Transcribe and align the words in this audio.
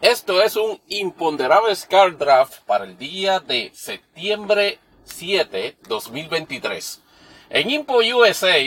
Esto 0.00 0.42
es 0.42 0.56
un 0.56 0.78
imponderable 0.88 1.74
Scar 1.74 2.18
Draft 2.18 2.60
para 2.66 2.84
el 2.84 2.98
día 2.98 3.40
de 3.40 3.70
septiembre 3.72 4.78
7, 5.04 5.78
2023. 5.88 7.02
En 7.48 7.70
Impo 7.70 8.00
USA 8.00 8.58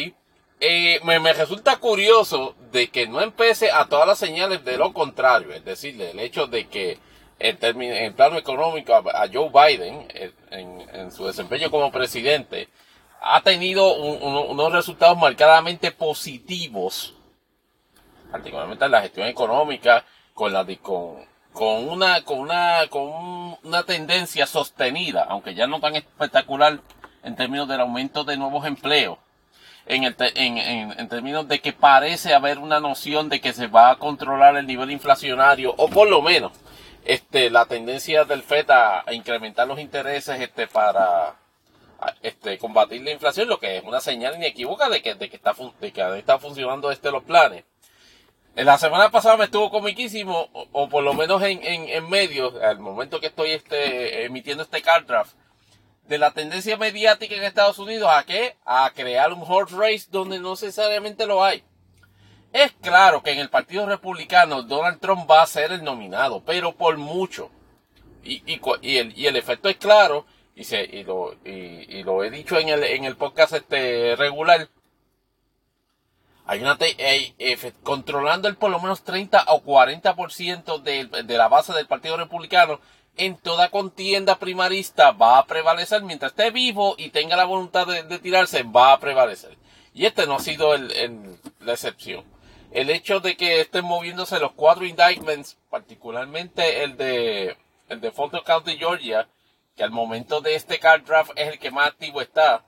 eh, 0.59 0.99
me, 1.03 1.33
resulta 1.33 1.77
curioso 1.77 2.55
de 2.71 2.89
que 2.89 3.07
no 3.07 3.21
empiece 3.21 3.69
a 3.71 3.85
todas 3.85 4.07
las 4.07 4.17
señales 4.17 4.65
de 4.65 4.77
lo 4.77 4.91
contrario, 4.91 5.53
es 5.53 5.63
decir, 5.63 5.97
del 5.97 6.19
hecho 6.19 6.47
de 6.47 6.67
que 6.67 6.97
en, 7.37 7.81
en 7.81 8.13
plano 8.15 8.35
económico 8.35 8.95
a, 8.95 9.27
Joe 9.31 9.51
Biden, 9.53 10.07
eh, 10.09 10.31
en, 10.49 11.11
su 11.11 11.27
desempeño 11.27 11.69
como 11.69 11.91
presidente, 11.91 12.69
ha 13.21 13.41
tenido 13.41 13.93
unos 13.93 14.73
resultados 14.73 15.17
marcadamente 15.17 15.91
positivos, 15.91 17.13
particularmente 18.31 18.85
en 18.85 18.91
la 18.91 19.01
gestión 19.01 19.27
económica, 19.27 20.03
con 20.39 20.53
la 20.53 20.65
con, 20.81 21.17
con 21.51 21.89
una 21.89 22.23
con 22.23 22.39
una 22.39 22.87
con 22.89 23.57
una 23.61 23.83
tendencia 23.83 24.47
sostenida, 24.47 25.25
aunque 25.27 25.53
ya 25.53 25.67
no 25.67 25.81
tan 25.81 25.97
espectacular 25.97 26.79
en 27.23 27.35
términos 27.35 27.67
del 27.67 27.81
aumento 27.81 28.23
de 28.23 28.37
nuevos 28.37 28.65
empleos, 28.65 29.17
en, 29.85 30.15
términos 31.09 31.45
de 31.49 31.59
que 31.59 31.73
parece 31.73 32.33
haber 32.33 32.57
una 32.57 32.79
noción 32.79 33.27
de 33.27 33.41
que 33.41 33.51
se 33.51 33.67
va 33.67 33.91
a 33.91 33.97
controlar 33.97 34.55
el 34.55 34.65
nivel 34.65 34.91
inflacionario, 34.91 35.73
o 35.75 35.89
por 35.89 36.09
lo 36.09 36.21
menos 36.21 36.53
este, 37.03 37.49
la 37.49 37.65
tendencia 37.65 38.23
del 38.23 38.41
FED 38.41 38.71
a, 38.71 39.03
incrementar 39.11 39.67
los 39.67 39.77
intereses 39.77 40.39
este, 40.39 40.67
para 40.67 41.35
este, 42.21 42.57
combatir 42.59 43.01
la 43.01 43.11
inflación, 43.11 43.49
lo 43.49 43.59
que 43.59 43.75
es 43.75 43.83
una 43.83 43.99
señal 43.99 44.35
inequívoca 44.35 44.87
de 44.87 45.01
que, 45.01 45.15
de 45.15 45.29
que, 45.29 45.35
está, 45.35 45.53
de 45.81 45.91
que 45.91 46.17
está 46.17 46.39
funcionando 46.39 46.91
este 46.91 47.11
los 47.11 47.23
planes. 47.23 47.65
En 48.59 48.65
la 48.65 48.77
semana 48.77 49.09
pasada 49.09 49.37
me 49.37 49.45
estuvo 49.45 49.71
comiquísimo, 49.71 50.49
o, 50.73 50.89
por 50.89 51.01
lo 51.01 51.13
menos 51.13 51.41
en, 51.43 51.63
en, 51.63 51.87
en, 51.87 52.09
medio, 52.09 52.61
al 52.61 52.77
momento 52.77 53.21
que 53.21 53.27
estoy 53.27 53.51
este, 53.51 54.25
emitiendo 54.25 54.63
este 54.63 54.81
card 54.81 55.05
draft, 55.05 55.33
de 56.09 56.17
la 56.17 56.31
tendencia 56.31 56.75
mediática 56.75 57.33
en 57.35 57.45
Estados 57.45 57.79
Unidos 57.79 58.09
a 58.11 58.21
qué? 58.25 58.57
A 58.65 58.91
crear 58.93 59.31
un 59.31 59.45
horse 59.47 59.73
race 59.77 60.07
donde 60.11 60.39
no 60.39 60.49
necesariamente 60.49 61.25
lo 61.25 61.41
hay. 61.41 61.63
Es 62.51 62.73
claro 62.81 63.23
que 63.23 63.31
en 63.31 63.39
el 63.39 63.49
Partido 63.49 63.85
Republicano 63.85 64.61
Donald 64.61 64.99
Trump 64.99 65.31
va 65.31 65.41
a 65.41 65.47
ser 65.47 65.71
el 65.71 65.81
nominado, 65.81 66.43
pero 66.45 66.75
por 66.75 66.97
mucho. 66.97 67.51
Y, 68.25 68.43
y, 68.45 68.97
el, 68.97 69.17
y 69.17 69.27
el, 69.27 69.37
efecto 69.37 69.69
es 69.69 69.77
claro, 69.77 70.25
y, 70.53 70.65
se, 70.65 70.83
y, 70.83 71.05
lo, 71.05 71.33
y, 71.45 72.03
lo 72.03 72.25
he 72.25 72.29
dicho 72.29 72.59
en 72.59 72.67
el, 72.67 72.83
en 72.83 73.05
el 73.05 73.15
podcast 73.15 73.53
este 73.53 74.17
regular. 74.17 74.67
Hay 76.49 76.61
una 76.61 76.79
controlando 77.83 78.47
el 78.47 78.55
por 78.55 78.71
lo 78.71 78.79
menos 78.79 79.03
30 79.03 79.45
o 79.49 79.61
40% 79.61 80.81
de, 80.81 81.05
de 81.23 81.37
la 81.37 81.47
base 81.47 81.73
del 81.73 81.85
Partido 81.85 82.17
Republicano 82.17 82.79
en 83.17 83.37
toda 83.37 83.69
contienda 83.69 84.39
primarista 84.39 85.11
va 85.11 85.37
a 85.37 85.45
prevalecer 85.45 86.01
mientras 86.01 86.31
esté 86.31 86.49
vivo 86.49 86.95
y 86.97 87.11
tenga 87.11 87.35
la 87.35 87.45
voluntad 87.45 87.85
de, 87.85 88.17
tirarse 88.17 88.63
va 88.63 88.93
a 88.93 88.99
prevalecer. 88.99 89.59
Y 89.93 90.07
este 90.07 90.25
no 90.25 90.37
ha 90.37 90.39
sido 90.39 90.73
el, 90.73 91.37
la 91.59 91.73
excepción 91.73 92.25
el 92.71 92.89
hecho 92.89 93.19
de 93.19 93.37
que 93.37 93.61
estén 93.61 93.85
moviéndose 93.85 94.39
los 94.39 94.53
cuatro 94.53 94.85
indictments, 94.85 95.55
particularmente 95.69 96.83
el 96.83 96.97
de, 96.97 97.57
el 97.89 98.01
de 98.01 98.11
Fulton 98.11 98.41
County, 98.43 98.75
Georgia, 98.75 99.27
que 99.75 99.83
al 99.83 99.91
momento 99.91 100.41
de 100.41 100.55
este 100.55 100.79
card 100.79 101.03
draft 101.03 101.31
es 101.35 101.49
el 101.49 101.59
que 101.59 101.69
más 101.69 101.89
activo 101.89 102.21
está, 102.21 102.63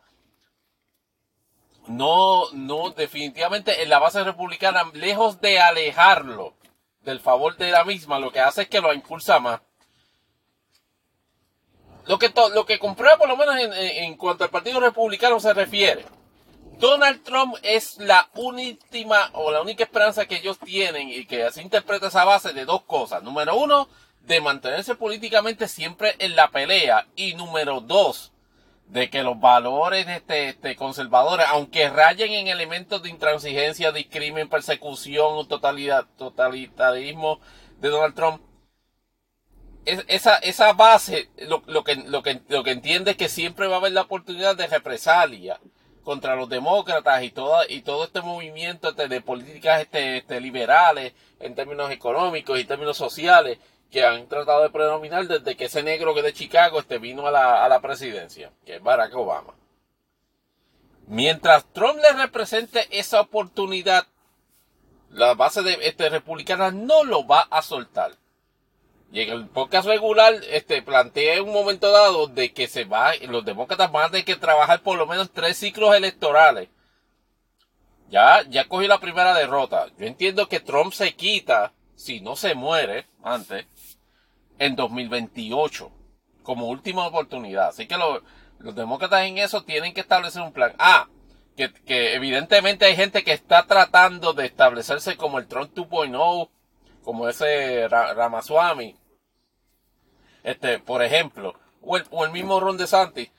no, 1.92 2.52
no, 2.54 2.92
definitivamente 2.92 3.84
en 3.84 3.90
la 3.90 4.00
base 4.00 4.24
republicana, 4.24 4.84
lejos 4.94 5.42
de 5.42 5.60
alejarlo 5.60 6.54
del 7.02 7.20
favor 7.20 7.58
de 7.58 7.72
la 7.72 7.84
misma, 7.84 8.20
lo 8.20 8.32
que 8.32 8.40
hace 8.40 8.64
es 8.64 8.70
que 8.70 8.82
lo 8.82 8.94
impulsa 8.94 9.40
más. 9.40 9.62
Lo 12.08 12.18
que, 12.18 12.34
lo 12.54 12.66
que 12.66 12.80
comprueba 12.80 13.18
por 13.18 13.28
lo 13.28 13.38
menos 13.38 13.56
en, 13.58 13.74
en 13.74 14.18
cuanto 14.18 14.44
al 14.44 14.50
Partido 14.50 14.80
Republicano 14.80 15.40
se 15.40 15.54
refiere, 15.54 16.06
Donald 16.80 17.24
Trump 17.24 17.56
es 17.62 17.98
la 18.00 18.28
última 18.34 19.30
o 19.34 19.52
la 19.52 19.62
única 19.62 19.84
esperanza 19.84 20.26
que 20.26 20.38
ellos 20.38 20.58
tienen 20.58 21.10
y 21.10 21.26
que 21.26 21.52
se 21.52 21.62
interpreta 21.62 22.08
esa 22.08 22.26
base 22.26 22.54
de 22.54 22.66
dos 22.66 22.82
cosas. 22.84 23.22
Número 23.22 23.56
uno, 23.56 23.88
de 24.22 24.42
mantenerse 24.42 24.96
políticamente 24.96 25.68
siempre 25.68 26.16
en 26.18 26.36
la 26.36 26.50
pelea. 26.50 27.08
Y 27.16 27.36
número 27.36 27.82
dos, 27.82 28.32
de 28.92 29.10
que 29.10 29.24
los 29.24 29.40
valores 29.40 30.06
este, 30.10 30.50
este, 30.50 30.76
conservadores, 30.76 31.46
aunque 31.50 31.90
rayen 31.90 32.34
en 32.34 32.48
elementos 32.50 33.02
de 33.02 33.10
intransigencia, 33.10 33.94
discrimen, 33.94 34.50
persecución, 34.50 35.48
totalidad, 35.48 36.08
totalitarismo 36.18 37.40
de 37.80 37.88
Donald 37.88 38.16
Trump, 38.16 38.42
esa, 39.86 40.36
esa 40.36 40.74
base 40.74 41.30
lo, 41.48 41.64
lo, 41.68 41.86
que, 41.86 41.96
lo, 41.96 42.22
que, 42.22 42.42
lo 42.50 42.64
que 42.64 42.72
entiende 42.72 43.12
es 43.12 43.18
que 43.18 43.30
siempre 43.30 43.68
va 43.68 43.76
a 43.76 43.80
haber 43.80 43.94
la 43.94 44.02
oportunidad 44.02 44.58
de 44.58 44.68
represalia 44.68 45.60
contra 46.04 46.36
los 46.36 46.50
demócratas 46.50 47.24
y 47.24 47.32
todo, 47.32 47.62
y 47.70 47.84
todo 47.84 48.04
este 48.04 48.22
movimiento 48.22 48.90
este, 48.90 49.08
de 49.08 49.22
políticas 49.22 49.82
este, 49.82 50.18
este, 50.18 50.42
liberales 50.42 51.14
en 51.40 51.56
términos 51.56 51.92
económicos 51.92 52.60
y 52.60 52.66
términos 52.66 52.98
sociales 52.98 53.58
que 53.92 54.06
han 54.06 54.28
tratado 54.28 54.64
de 54.64 54.70
predominar 54.70 55.28
desde 55.28 55.56
que 55.56 55.66
ese 55.66 55.84
negro 55.84 56.16
que 56.16 56.22
de 56.22 56.34
Chicago 56.34 56.80
este, 56.80 56.98
vino 56.98 57.28
a 57.28 57.32
la, 57.32 57.64
a 57.64 57.70
la 57.70 57.82
presidencia, 57.82 58.52
que 58.66 58.78
es 58.78 58.84
Barack 58.84 59.14
Obama. 59.16 59.54
Mientras 61.08 61.66
Trump 61.74 62.00
le 62.00 62.14
represente 62.14 62.88
esa 62.90 63.20
oportunidad, 63.20 64.08
la 65.10 65.34
base 65.34 65.62
de 65.62 65.78
este, 65.82 66.10
republicana 66.10 66.72
no 66.72 67.04
lo 67.04 67.28
va 67.28 67.42
a 67.52 67.62
soltar. 67.62 68.14
Y 69.12 69.22
en 69.22 69.30
el 69.30 69.48
podcast 69.48 69.88
regular, 69.88 70.34
este, 70.50 70.82
planteé 70.82 71.42
un 71.42 71.52
momento 71.52 71.92
dado 71.92 72.28
de 72.28 72.54
que 72.54 72.70
se 72.70 72.86
va, 72.86 73.14
los 73.28 73.44
demócratas 73.44 73.92
van 73.92 74.06
a 74.06 74.10
tener 74.12 74.24
que 74.24 74.38
trabajar 74.38 74.82
por 74.82 74.98
lo 74.98 75.06
menos 75.06 75.32
tres 75.32 75.58
ciclos 75.58 75.94
electorales. 75.94 76.70
Ya, 78.10 78.44
ya 78.48 78.70
cogió 78.70 78.88
la 78.88 79.02
primera 79.02 79.34
derrota. 79.34 79.88
Yo 79.98 80.06
entiendo 80.06 80.48
que 80.48 80.62
Trump 80.62 80.94
se 80.94 81.14
quita, 81.14 81.74
si 81.96 82.22
no 82.22 82.38
se 82.38 82.56
muere 82.56 83.06
antes, 83.22 83.66
en 84.62 84.76
2028, 84.76 85.92
como 86.44 86.68
última 86.68 87.08
oportunidad. 87.08 87.70
Así 87.70 87.88
que 87.88 87.98
los 87.98 88.76
demócratas 88.76 89.26
en 89.26 89.40
eso 89.40 89.64
tienen 89.64 89.94
que 89.94 90.02
establecer 90.02 90.44
un 90.44 90.54
plan. 90.54 90.74
Ah, 90.78 91.08
que, 91.58 91.74
que 91.74 92.14
evidentemente 92.14 92.86
hay 92.86 92.96
gente 92.96 93.24
que 93.24 93.34
está 93.34 93.66
tratando 93.66 94.34
de 94.34 94.46
establecerse 94.46 95.18
como 95.18 95.40
el 95.40 95.48
Trump 95.48 95.74
2.0, 95.74 96.50
como 97.04 97.28
ese 97.28 97.88
Ramaswamy 97.88 98.96
este, 100.44 100.78
por 100.80 101.04
ejemplo, 101.04 101.56
o 101.82 101.98
el, 101.98 102.06
o 102.12 102.24
el 102.24 102.32
mismo 102.32 102.60
Ron 102.60 102.78
DeSantis, 102.78 103.30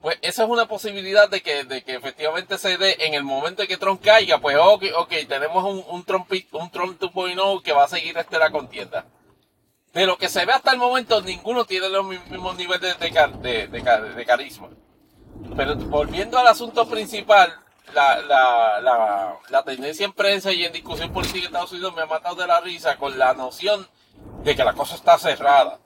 pues 0.00 0.16
esa 0.22 0.44
es 0.44 0.48
una 0.48 0.66
posibilidad 0.66 1.28
de 1.28 1.40
que, 1.40 1.64
de 1.64 1.82
que 1.82 1.96
efectivamente 1.96 2.56
se 2.56 2.78
dé 2.78 2.96
en 3.00 3.14
el 3.14 3.24
momento 3.24 3.62
en 3.62 3.68
que 3.68 3.76
Trump 3.76 4.00
caiga, 4.02 4.38
pues 4.38 4.56
ok, 4.56 4.84
ok, 4.96 5.12
tenemos 5.28 5.64
un, 5.64 5.84
un 5.88 6.04
Trump, 6.04 6.30
un 6.52 6.70
Trump 6.70 7.00
2.0 7.00 7.62
que 7.62 7.72
va 7.72 7.84
a 7.84 7.88
seguir 7.88 8.16
este 8.16 8.38
la 8.38 8.50
contienda. 8.50 9.04
De 9.98 10.06
lo 10.06 10.16
que 10.16 10.28
se 10.28 10.46
ve 10.46 10.52
hasta 10.52 10.70
el 10.70 10.78
momento, 10.78 11.20
ninguno 11.22 11.64
tiene 11.64 11.88
los 11.88 12.06
mismos 12.06 12.56
niveles 12.56 12.96
de, 13.00 14.24
carisma. 14.24 14.68
Pero 15.56 15.74
volviendo 15.74 16.38
al 16.38 16.46
asunto 16.46 16.88
principal, 16.88 17.52
la, 17.92 19.62
tendencia 19.66 20.06
en 20.06 20.12
prensa 20.12 20.52
y 20.52 20.64
en 20.64 20.72
discusión 20.72 21.12
política 21.12 21.38
en 21.38 21.44
Estados 21.46 21.72
Unidos 21.72 21.96
me 21.96 22.02
ha 22.02 22.06
matado 22.06 22.36
de 22.36 22.46
la 22.46 22.60
risa 22.60 22.96
con 22.96 23.18
la 23.18 23.34
noción 23.34 23.88
de 24.44 24.54
que 24.54 24.62
la 24.62 24.72
cosa 24.72 24.94
está 24.94 25.18
cerrada 25.18 25.80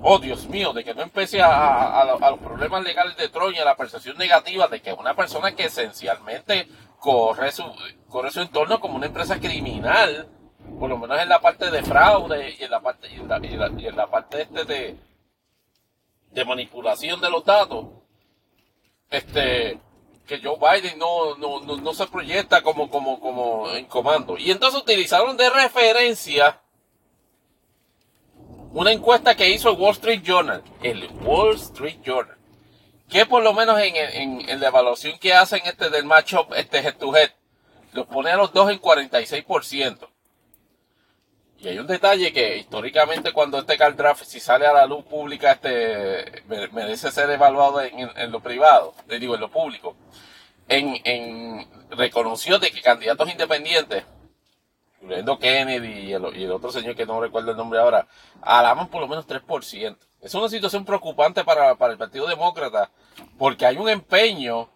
oh 0.00 0.18
Dios 0.18 0.48
mío, 0.48 0.72
de 0.72 0.82
que 0.82 0.94
no 0.94 1.02
empiece 1.02 1.42
a, 1.42 2.06
los 2.06 2.38
problemas 2.38 2.82
legales 2.82 3.18
de 3.18 3.28
Troya, 3.28 3.66
la 3.66 3.76
percepción 3.76 4.16
negativa 4.16 4.68
de 4.68 4.80
que 4.80 4.94
una 4.94 5.14
persona 5.14 5.54
que 5.54 5.64
esencialmente 5.64 6.68
corre 6.98 7.52
su, 7.52 7.64
corre 8.08 8.30
su 8.30 8.40
entorno 8.40 8.80
como 8.80 8.96
una 8.96 9.06
empresa 9.06 9.38
criminal, 9.38 10.26
por 10.78 10.88
lo 10.88 10.98
menos 10.98 11.20
en 11.20 11.28
la 11.28 11.40
parte 11.40 11.70
de 11.70 11.82
fraude 11.82 12.56
y 12.58 12.64
en 12.64 12.70
la 12.70 12.80
parte, 12.80 13.08
y 13.10 13.16
en 13.16 13.96
la, 13.96 14.06
parte 14.06 14.42
este 14.42 14.64
de, 14.64 14.96
de 16.30 16.44
manipulación 16.44 17.20
de 17.20 17.30
los 17.30 17.44
datos, 17.44 17.86
este, 19.10 19.80
que 20.26 20.40
Joe 20.40 20.58
Biden 20.58 20.98
no, 20.98 21.36
no, 21.36 21.60
no, 21.60 21.94
se 21.94 22.06
proyecta 22.06 22.62
como, 22.62 22.90
como, 22.90 23.18
como 23.18 23.70
en 23.70 23.86
comando. 23.86 24.36
Y 24.38 24.50
entonces 24.50 24.80
utilizaron 24.80 25.36
de 25.36 25.50
referencia 25.50 26.60
una 28.72 28.92
encuesta 28.92 29.34
que 29.34 29.48
hizo 29.48 29.70
el 29.70 29.78
Wall 29.78 29.92
Street 29.92 30.22
Journal, 30.22 30.62
el 30.82 31.08
Wall 31.22 31.56
Street 31.56 31.98
Journal, 32.04 32.36
que 33.08 33.24
por 33.26 33.42
lo 33.42 33.54
menos 33.54 33.80
en, 33.80 33.96
en, 34.48 34.60
la 34.60 34.68
evaluación 34.68 35.18
que 35.18 35.32
hacen 35.32 35.62
este 35.64 35.88
del 35.88 36.04
matchup, 36.04 36.52
este 36.54 36.78
head 36.78 36.98
to 36.98 37.16
head, 37.16 37.30
los 37.92 38.06
pone 38.06 38.30
a 38.30 38.36
los 38.36 38.52
dos 38.52 38.70
en 38.70 38.80
46%. 38.80 40.08
Y 41.60 41.68
hay 41.68 41.78
un 41.78 41.86
detalle 41.86 42.32
que 42.32 42.58
históricamente 42.58 43.32
cuando 43.32 43.58
este 43.58 43.76
card 43.76 43.96
draft, 43.96 44.24
si 44.24 44.38
sale 44.38 44.66
a 44.66 44.72
la 44.72 44.86
luz 44.86 45.04
pública, 45.04 45.52
este 45.52 46.44
merece 46.72 47.10
ser 47.10 47.28
evaluado 47.30 47.82
en, 47.82 48.30
lo 48.30 48.40
privado, 48.40 48.94
le 49.08 49.18
digo 49.18 49.34
en 49.34 49.40
lo 49.40 49.50
público, 49.50 49.96
en, 50.68 51.00
en 51.04 51.68
reconoció 51.90 52.58
de 52.58 52.70
que 52.70 52.80
candidatos 52.80 53.28
independientes 53.28 54.04
incluyendo 55.00 55.38
Kennedy 55.38 56.08
y 56.08 56.12
el, 56.12 56.36
y 56.36 56.44
el 56.44 56.52
otro 56.52 56.72
señor 56.72 56.96
que 56.96 57.06
no 57.06 57.20
recuerdo 57.20 57.50
el 57.52 57.56
nombre 57.56 57.78
ahora, 57.78 58.06
alaban 58.42 58.88
por 58.88 59.00
lo 59.00 59.08
menos 59.08 59.26
3%. 59.26 59.96
Es 60.20 60.34
una 60.34 60.48
situación 60.48 60.84
preocupante 60.84 61.44
para, 61.44 61.76
para 61.76 61.92
el 61.92 61.98
Partido 61.98 62.26
Demócrata, 62.26 62.90
porque 63.38 63.66
hay 63.66 63.76
un 63.76 63.88
empeño 63.88 64.68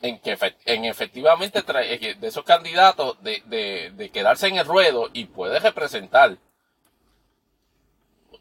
en 0.00 0.18
que 0.20 0.36
en 0.66 0.84
efectivamente 0.84 1.62
de 1.62 2.16
esos 2.22 2.44
candidatos 2.44 3.20
de, 3.22 3.42
de, 3.46 3.90
de, 3.94 4.10
quedarse 4.10 4.46
en 4.46 4.56
el 4.56 4.66
ruedo 4.66 5.08
y 5.12 5.24
puede 5.24 5.58
representar 5.58 6.36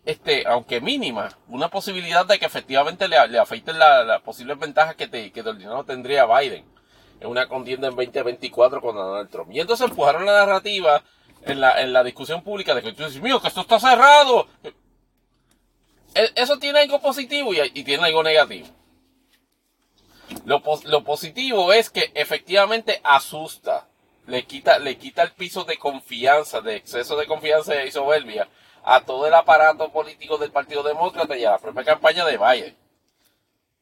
este 0.05 0.47
aunque 0.47 0.79
mínima 0.81 1.29
una 1.47 1.69
posibilidad 1.69 2.25
de 2.25 2.37
que 2.37 2.45
efectivamente 2.45 3.07
le, 3.07 3.27
le 3.27 3.39
afeiten 3.39 3.79
las 3.79 4.05
la 4.05 4.19
posibles 4.19 4.59
ventajas 4.59 4.95
que, 4.95 5.07
te, 5.07 5.31
que 5.31 5.41
ordinario 5.41 5.83
tendría 5.83 6.25
Biden 6.25 6.63
en 7.19 7.27
una 7.27 7.47
contienda 7.47 7.87
en 7.87 7.95
2024 7.95 8.79
con 8.79 8.95
Donald 8.95 9.29
Trump. 9.31 9.49
Y 9.51 9.59
entonces 9.59 9.89
empujaron 9.89 10.25
la 10.25 10.45
narrativa 10.45 11.03
en 11.41 11.59
la, 11.59 11.81
en 11.81 11.91
la 11.91 12.03
discusión 12.03 12.43
pública 12.43 12.75
de 12.75 12.83
que 12.83 12.93
tú 12.93 13.03
dices 13.03 13.21
mío 13.21 13.41
que 13.41 13.47
esto 13.47 13.61
está 13.61 13.79
cerrado 13.79 14.47
e, 16.13 16.31
eso 16.35 16.57
tiene 16.59 16.79
algo 16.79 16.99
positivo 17.01 17.51
y 17.53 17.83
tiene 17.83 18.05
algo 18.05 18.21
negativo 18.21 18.76
lo, 20.47 20.63
lo, 20.85 21.03
positivo 21.03 21.73
es 21.73 21.89
que 21.89 22.09
efectivamente 22.13 23.01
asusta, 23.03 23.85
le 24.27 24.45
quita, 24.45 24.79
le 24.79 24.97
quita 24.97 25.23
el 25.23 25.33
piso 25.33 25.65
de 25.65 25.77
confianza, 25.77 26.61
de 26.61 26.77
exceso 26.77 27.17
de 27.17 27.27
confianza 27.27 27.83
y 27.83 27.91
soberbia 27.91 28.47
a 28.85 29.01
todo 29.01 29.27
el 29.27 29.33
aparato 29.33 29.91
político 29.91 30.37
del 30.37 30.53
Partido 30.53 30.83
Demócrata 30.83 31.35
y 31.35 31.43
a 31.43 31.51
la 31.51 31.57
propia 31.57 31.83
campaña 31.83 32.23
de 32.23 32.37
Biden. 32.37 32.77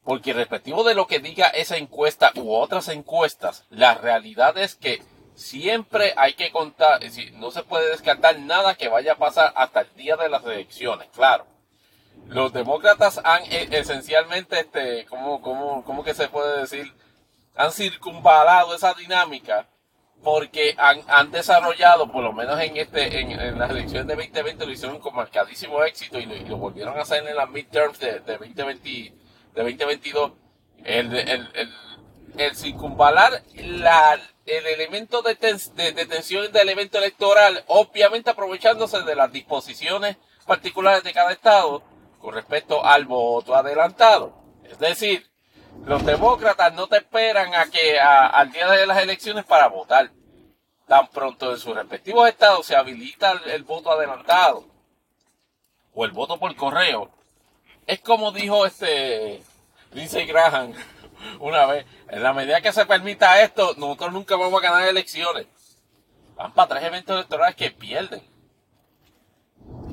Porque 0.04 0.34
respectivo 0.34 0.84
de 0.84 0.96
lo 0.96 1.06
que 1.06 1.20
diga 1.20 1.50
esa 1.50 1.78
encuesta 1.78 2.32
u 2.34 2.52
otras 2.52 2.88
encuestas, 2.88 3.66
la 3.70 3.94
realidad 3.94 4.58
es 4.58 4.74
que 4.74 5.04
siempre 5.36 6.16
hay 6.18 6.34
que 6.34 6.52
contar, 6.52 7.00
no 7.34 7.52
se 7.52 7.62
puede 7.62 7.92
descartar 7.92 8.40
nada 8.40 8.74
que 8.74 8.90
vaya 8.90 9.14
a 9.14 9.18
pasar 9.18 9.54
hasta 9.56 9.82
el 9.82 9.94
día 9.94 10.16
de 10.16 10.30
las 10.30 10.44
elecciones, 10.44 11.10
claro 11.14 11.46
los 12.28 12.54
demócratas 12.54 13.22
han 13.24 13.44
eh, 13.44 13.70
esencialmente, 13.72 14.60
este, 14.60 15.06
¿cómo, 15.06 15.42
cómo, 15.42 15.84
cómo 15.84 16.04
que 16.04 16.14
se 16.14 16.28
puede 16.28 16.62
decir? 16.62 16.92
Han 17.56 17.72
circunvalado 17.72 18.76
esa 18.76 18.94
dinámica 18.94 19.68
porque 20.24 20.76
han, 20.78 21.02
han 21.08 21.32
desarrollado, 21.32 22.12
por 22.12 22.24
lo 22.24 22.34
menos 22.34 22.60
en 22.60 22.78
este, 22.78 23.20
en, 23.20 23.60
las 23.60 23.70
elecciones 23.70 24.08
de 24.08 24.16
2020 24.16 24.66
lo 24.66 24.72
hicieron 24.72 25.00
con 25.00 25.16
marcadísimo 25.16 25.84
éxito 25.84 26.20
y 26.20 26.26
lo, 26.26 26.58
volvieron 26.58 26.98
a 26.98 27.04
hacer 27.04 27.26
en 27.28 27.36
las 27.36 27.50
midterms 27.50 28.00
de, 28.00 28.20
de, 28.22 28.38
2020, 28.38 28.90
de 28.90 29.62
2022. 29.62 30.32
El, 30.84 31.16
el, 31.16 31.50
el, 31.54 31.74
el 32.38 32.56
circunvalar 32.56 33.44
la, 33.56 34.20
el 34.46 34.66
elemento 34.66 35.22
de, 35.22 35.36
de, 35.36 35.92
de 35.92 36.06
tensión 36.06 36.52
del 36.52 36.70
evento 36.70 36.98
electoral, 36.98 37.64
obviamente 37.68 38.32
aprovechándose 38.32 39.02
de 39.02 39.16
las 39.16 39.32
disposiciones 39.32 40.18
particulares 40.46 41.04
de 41.04 41.14
cada 41.14 41.32
estado, 41.32 41.84
con 42.26 42.34
respecto 42.34 42.84
al 42.84 43.06
voto 43.06 43.56
adelantado. 43.56 44.34
Es 44.64 44.80
decir, 44.80 45.30
los 45.86 46.04
demócratas 46.04 46.74
no 46.74 46.88
te 46.88 46.98
esperan 46.98 47.54
a 47.54 47.70
que 47.70 48.00
al 48.00 48.52
día 48.52 48.68
de 48.68 48.88
las 48.88 48.98
elecciones 48.98 49.46
para 49.46 49.68
votar. 49.68 50.10
Tan 50.88 51.08
pronto 51.08 51.52
en 51.52 51.60
sus 51.60 51.76
respectivos 51.76 52.28
estados 52.28 52.66
se 52.66 52.76
habilita 52.76 53.40
el, 53.46 53.64
voto 53.64 53.92
adelantado 53.92 54.66
o 55.94 56.04
el 56.04 56.12
voto 56.12 56.40
por 56.40 56.56
correo. 56.56 57.12
Es 57.86 58.00
como 58.00 58.32
dijo 58.32 58.66
este 58.66 59.44
Lindsey 59.92 60.26
Graham 60.26 60.74
una 61.40 61.68
vez, 61.68 61.86
en 62.10 62.24
la 62.24 62.34
medida 62.34 62.62
que 62.62 62.74
se 62.74 62.88
permita 62.88 63.42
esto, 63.42 63.76
nosotros 63.78 64.14
nunca 64.14 64.36
vamos 64.36 64.60
a 64.64 64.68
ganar 64.68 64.88
elecciones. 64.88 65.46
Van 66.36 66.52
para 66.54 66.70
tres 66.70 66.84
eventos 66.86 67.16
electorales 67.16 67.56
que 67.56 67.70
pierden 67.70 68.35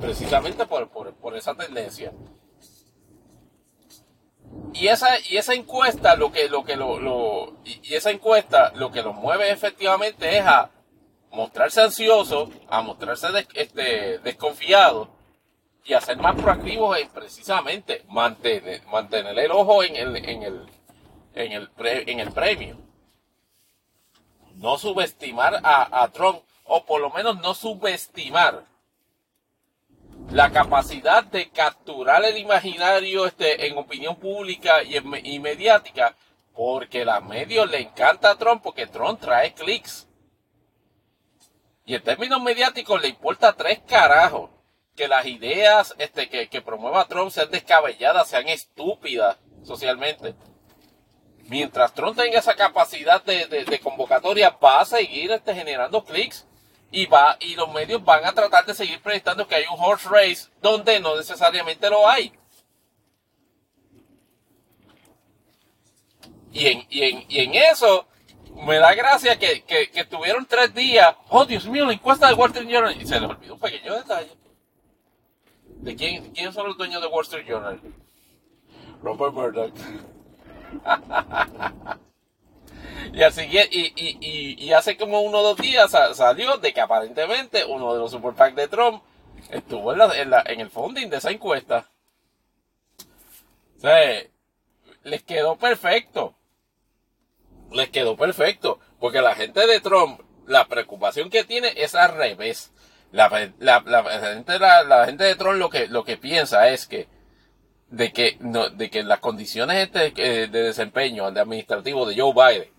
precisamente 0.03 0.65
por, 0.65 0.89
por, 0.89 1.37
esa 1.37 1.55
tendencia. 1.55 2.11
Y 4.73 4.87
esa, 4.87 5.07
y 5.29 5.37
esa 5.37 5.53
encuesta 5.53 6.15
lo 6.15 6.31
que 6.31 6.49
lo 6.49 6.65
que 6.65 6.75
lo, 6.75 7.55
y 7.63 7.95
esa 7.95 8.11
encuesta 8.11 8.71
lo 8.75 8.91
que 8.91 9.01
lo 9.01 9.13
mueve 9.13 9.49
efectivamente 9.49 10.37
es 10.37 10.45
a 10.45 10.71
mostrarse 11.31 11.81
ansioso, 11.81 12.51
a 12.67 12.81
mostrarse 12.81 13.27
este, 13.53 14.19
desconfiado 14.19 15.09
y 15.85 15.93
a 15.93 16.01
ser 16.01 16.17
más 16.17 16.35
proactivos 16.35 16.97
en 16.97 17.09
precisamente 17.09 18.03
mantener, 18.09 18.85
mantener 18.87 19.39
el 19.39 19.51
ojo 19.51 19.83
en 19.83 19.95
el, 19.95 20.15
en 20.17 20.43
el, 20.43 20.65
en 21.33 21.51
el, 21.53 21.69
en 21.79 22.19
el 22.19 22.31
premio. 22.31 22.77
No 24.55 24.77
subestimar 24.77 25.59
a 25.63 26.07
Trump, 26.13 26.41
o 26.65 26.85
por 26.85 27.01
lo 27.01 27.09
menos 27.09 27.41
no 27.41 27.55
subestimar 27.55 28.72
la 30.31 30.51
capacidad 30.51 31.23
de 31.23 31.49
capturar 31.49 32.23
el 32.25 32.37
imaginario 32.37 33.25
este, 33.25 33.67
en 33.67 33.77
opinión 33.77 34.15
pública 34.15 34.83
y, 34.83 34.97
en, 34.97 35.41
mediática, 35.41 36.15
porque 36.53 37.03
a 37.03 37.05
los 37.05 37.23
medios 37.25 37.69
le 37.69 37.81
encanta 37.81 38.31
a 38.31 38.37
Trump, 38.37 38.61
porque 38.63 38.87
Trump 38.87 39.19
trae 39.19 39.53
clics. 39.53 40.07
Y 41.85 41.95
en 41.95 42.03
términos 42.03 42.41
mediáticos 42.41 43.01
le 43.01 43.09
importa 43.09 43.53
tres 43.53 43.81
carajos 43.87 44.49
que 44.95 45.07
las 45.07 45.25
ideas 45.25 45.95
este, 45.97 46.29
que, 46.29 46.61
promueva 46.61 47.05
Trump 47.07 47.31
sean 47.31 47.49
descabelladas, 47.51 48.27
sean 48.27 48.47
estúpidas 48.47 49.37
socialmente. 49.63 50.35
Mientras 51.49 51.93
Trump 51.93 52.17
tenga 52.17 52.39
esa 52.39 52.55
capacidad 52.55 53.21
de, 53.23 53.47
de, 53.47 53.79
convocatoria, 53.79 54.51
va 54.63 54.81
a 54.81 54.85
seguir 54.85 55.31
este, 55.31 55.53
generando 55.53 56.05
clics 56.05 56.47
y 56.93 57.07
va 57.07 57.35
y 57.39 57.55
los 57.55 57.73
medios 57.73 58.05
van 58.05 58.23
a 58.23 58.33
tratar 58.33 58.65
de 58.65 58.75
seguir 58.75 59.01
proyectando 59.01 59.47
que 59.47 59.55
hay 59.55 59.63
un 59.63 59.83
horse 59.83 60.07
race 60.07 60.47
donde 60.61 60.99
no 60.99 61.17
necesariamente 61.17 61.89
lo 61.89 62.07
hay. 62.07 62.31
Y 66.51 66.67
en, 66.67 66.85
y 66.87 67.01
en, 67.01 67.25
y 67.27 67.39
en 67.39 67.55
eso 67.55 68.07
me 68.63 68.77
da 68.77 68.93
gracia 68.93 69.39
que, 69.39 69.63
que, 69.63 69.89
que, 69.89 70.05
tuvieron 70.05 70.45
tres 70.45 70.71
días. 70.75 71.15
Oh, 71.29 71.45
Dios 71.45 71.65
mío, 71.65 71.83
la 71.87 71.93
encuesta 71.93 72.27
de 72.27 72.35
Wall 72.35 72.51
Street 72.51 72.69
Journal. 72.69 73.01
Y 73.01 73.07
se 73.07 73.19
les 73.19 73.27
olvidó 73.27 73.55
un 73.55 73.59
pequeño 73.59 73.95
detalle. 73.95 74.31
¿De 75.65 75.95
quién, 75.95 76.31
quién 76.31 76.53
son 76.53 76.67
los 76.67 76.77
dueños 76.77 77.01
de 77.01 77.07
Wall 77.07 77.23
Street 77.23 77.47
Journal? 77.47 77.81
Robert 79.01 79.33
Murdoch. 79.33 79.73
Y, 83.11 83.23
así, 83.23 83.41
y, 83.41 83.93
y, 83.95 84.55
y, 84.65 84.73
hace 84.73 84.95
como 84.97 85.21
uno 85.21 85.39
o 85.39 85.43
dos 85.43 85.57
días 85.57 85.91
salió 86.13 86.57
de 86.57 86.73
que 86.73 86.81
aparentemente 86.81 87.65
uno 87.65 87.93
de 87.93 87.99
los 87.99 88.11
super 88.11 88.53
de 88.53 88.67
Trump 88.67 89.03
estuvo 89.49 89.91
en, 89.91 89.99
la, 89.99 90.17
en, 90.17 90.29
la, 90.29 90.43
en 90.45 90.59
el 90.61 90.69
funding 90.69 91.09
de 91.09 91.17
esa 91.17 91.31
encuesta. 91.31 91.89
O 93.83 93.87
les 95.03 95.23
quedó 95.23 95.57
perfecto. 95.57 96.35
Les 97.71 97.89
quedó 97.89 98.15
perfecto. 98.15 98.79
Porque 98.99 99.21
la 99.21 99.35
gente 99.35 99.67
de 99.67 99.81
Trump, 99.81 100.21
la 100.47 100.67
preocupación 100.67 101.29
que 101.29 101.43
tiene 101.43 101.73
es 101.75 101.95
al 101.95 102.15
revés. 102.15 102.71
La, 103.11 103.29
la, 103.59 103.83
la, 103.85 104.03
gente, 104.03 104.57
la, 104.59 105.05
gente 105.05 105.23
de 105.25 105.35
Trump 105.35 105.57
lo 105.57 105.69
que, 105.69 105.87
lo 105.87 106.03
que 106.03 106.17
piensa 106.17 106.69
es 106.69 106.87
que 106.87 107.07
de 107.89 108.11
que, 108.11 108.37
no, 108.39 108.69
de 108.69 108.89
que 108.89 109.03
las 109.03 109.19
condiciones 109.19 109.87
este, 109.93 110.47
de 110.47 110.63
desempeño 110.63 111.29
de 111.29 111.41
administrativo 111.41 112.07
de 112.07 112.19
Joe 112.19 112.33
Biden 112.33 112.72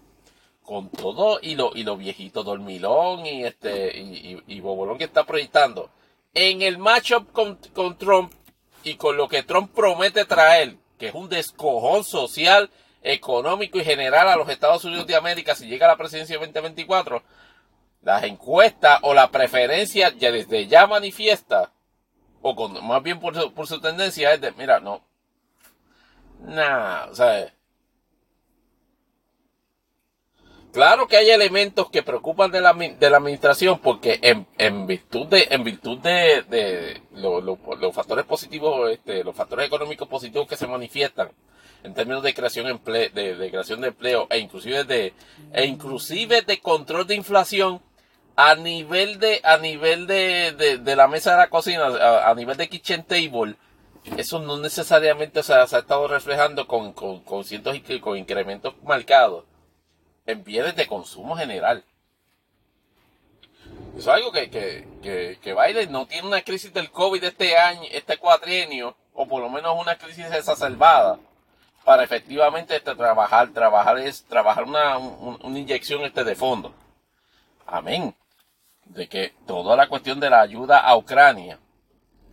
con 0.65 0.89
todo 0.89 1.39
y 1.41 1.55
lo, 1.55 1.71
y 1.75 1.85
lo 1.85 1.97
viejito 1.97 2.43
dormilón 2.43 3.27
y 3.27 3.45
este 3.45 3.97
y, 3.99 4.61
bobolón 4.61 4.99
que 4.99 5.05
está 5.05 5.25
proyectando. 5.25 5.91
En 6.33 6.63
el 6.63 6.79
matchup 6.79 7.31
con, 7.33 7.57
con 7.75 7.97
Trump 7.97 8.33
y 8.83 8.95
con 8.95 9.17
lo 9.17 9.29
que 9.29 9.43
Trump 9.43 9.73
promete 9.73 10.25
traer, 10.25 10.77
que 10.99 11.09
es 11.09 11.15
un 11.15 11.29
descojón 11.29 12.03
social, 12.03 12.71
económico 13.03 13.79
y 13.79 13.85
general 13.85 14.29
a 14.29 14.37
los 14.37 14.49
Estados 14.49 14.85
Unidos 14.85 15.07
de 15.07 15.15
América 15.15 15.55
si 15.55 15.67
llega 15.67 15.87
a 15.87 15.91
la 15.91 15.97
presidencia 15.97 16.39
2024, 16.39 17.23
las 18.03 18.25
encuestas 18.25 18.99
o 19.03 19.15
la 19.15 19.31
preferencia 19.31 20.13
ya 20.17 20.33
desde 20.33 20.67
ya 20.67 20.87
manifiesta, 20.87 21.71
o 22.41 22.57
con, 22.57 22.85
más 22.87 23.03
bien 23.03 23.21
por 23.21 23.35
su, 23.35 23.53
por 23.53 23.67
su 23.67 23.81
tendencia 23.81 24.33
es 24.33 24.41
de, 24.41 24.53
mira, 24.53 24.81
no, 24.81 25.03
nah, 26.41 27.07
o 27.11 27.15
sea, 27.15 27.53
Claro 30.75 31.07
que 31.07 31.17
hay 31.17 31.31
elementos 31.31 31.89
que 31.89 32.03
preocupan 32.03 32.51
de 32.51 32.61
la, 32.61 32.73
de 32.73 33.09
la 33.09 33.19
administración 33.19 33.79
porque 33.79 34.19
en, 34.21 34.45
en 34.59 34.89
virtud 34.89 35.29
de, 35.29 35.47
en 35.49 35.63
virtud 35.63 35.99
de, 36.01 37.01
los 37.13 37.95
factores 37.95 38.25
positivos, 38.25 38.91
este, 38.91 39.23
los 39.23 39.37
factores 39.37 39.69
económicos 39.69 40.09
positivos 40.09 40.49
que 40.49 40.57
se 40.57 40.67
manifiestan 40.67 41.31
en 41.85 41.95
términos 41.95 42.25
de 42.25 42.35
creación, 42.35 42.67
emple, 42.67 43.11
de, 43.11 43.51
creación 43.51 43.83
de 43.83 43.89
empleo 43.89 44.27
e 44.29 44.41
inclusive 44.41 44.83
de, 44.83 45.13
e 45.53 45.65
inclusive 45.65 46.43
de 46.43 46.59
control 46.59 47.07
de 47.07 47.15
inflación 47.15 47.81
a 48.35 48.57
nivel 48.57 49.21
de, 49.21 49.43
a 49.45 49.59
nivel 49.59 50.09
de, 50.09 50.81
de, 50.83 50.97
la 50.97 51.07
mesa 51.07 51.35
de 51.35 51.37
la 51.37 51.51
cocina, 51.51 51.87
a, 52.27 52.35
nivel 52.35 52.57
de 52.57 52.69
kitchen 52.69 53.05
table, 53.05 53.55
eso 54.17 54.41
no 54.41 54.59
necesariamente 54.59 55.45
se 55.45 55.55
ha 55.55 55.63
estado 55.63 56.09
reflejando 56.09 56.67
con, 56.67 56.93
con, 56.95 57.21
con 57.21 57.45
cientos 57.45 57.79
con 58.01 58.19
incrementos 58.19 58.75
marcados 58.83 59.45
en 60.27 60.45
bienes 60.45 60.77
de 60.77 60.87
consumo 60.87 61.37
general. 61.37 61.85
Eso 63.97 64.11
es 64.11 64.17
algo 64.17 64.33
que, 64.33 64.51
que, 64.51 64.87
que, 65.03 65.39
que 65.41 65.55
Biden 65.55 65.93
no 65.93 66.07
tiene 66.07 66.27
una 66.27 66.43
crisis 66.43 66.73
del 66.73 66.91
COVID 66.91 67.23
este 67.23 67.57
año, 67.57 67.89
este 67.93 68.17
cuatrienio, 68.17 68.97
o 69.15 69.27
por 69.27 69.41
lo 69.41 69.49
menos 69.49 69.77
una 69.81 69.97
crisis 69.97 70.27
exacerbada 70.33 71.19
para 71.85 72.03
efectivamente 72.03 72.77
este, 72.77 72.95
trabajar, 72.95 73.51
trabajar 73.53 73.99
es, 73.99 74.25
trabajar 74.25 74.65
una, 74.65 74.99
una 74.99 75.59
inyección 75.59 76.05
este 76.05 76.25
de 76.25 76.35
fondo. 76.35 76.75
Amén. 77.67 78.15
De 78.85 79.09
que 79.09 79.35
toda 79.47 79.77
la 79.77 79.89
cuestión 79.89 80.19
de 80.19 80.31
la 80.31 80.41
ayuda 80.41 80.81
a 80.81 80.97
Ucrania, 80.97 81.59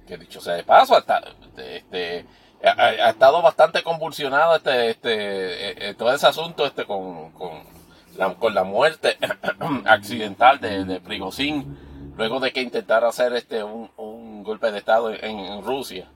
que 0.07 0.17
dicho 0.17 0.41
sea 0.41 0.55
de 0.55 0.63
paso, 0.63 0.95
hasta, 0.95 1.21
este, 1.57 2.25
ha, 2.63 3.09
estado 3.09 3.41
bastante 3.41 3.83
convulsionado 3.83 4.55
este, 4.55 4.89
este, 4.89 5.11
eh, 5.11 5.89
eh, 5.89 5.93
todo 5.95 6.13
ese 6.13 6.27
asunto 6.27 6.65
este 6.65 6.85
con, 6.85 7.31
con 8.39 8.53
la 8.53 8.63
muerte 8.63 9.17
accidental 9.85 10.59
de, 10.59 10.85
de 10.85 10.99
Prigozhin, 10.99 12.13
luego 12.17 12.39
de 12.39 12.51
que 12.51 12.61
intentara 12.61 13.09
hacer 13.09 13.33
este 13.33 13.63
un, 13.63 13.89
un 13.97 14.43
golpe 14.43 14.71
de 14.71 14.79
estado 14.79 15.11
en 15.13 15.63
Rusia. 15.63 16.07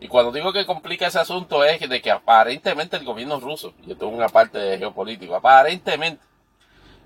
Y 0.00 0.08
cuando 0.08 0.32
digo 0.32 0.52
que 0.52 0.66
complica 0.66 1.06
ese 1.06 1.20
asunto 1.20 1.64
es 1.64 1.88
de 1.88 2.02
que 2.02 2.10
aparentemente 2.10 2.96
el 2.96 3.04
gobierno 3.04 3.40
ruso, 3.40 3.72
y 3.86 3.92
esto 3.92 4.08
es 4.08 4.14
una 4.14 4.28
parte 4.28 4.58
de 4.58 4.78
geopolítico, 4.78 5.34
aparentemente 5.34 6.22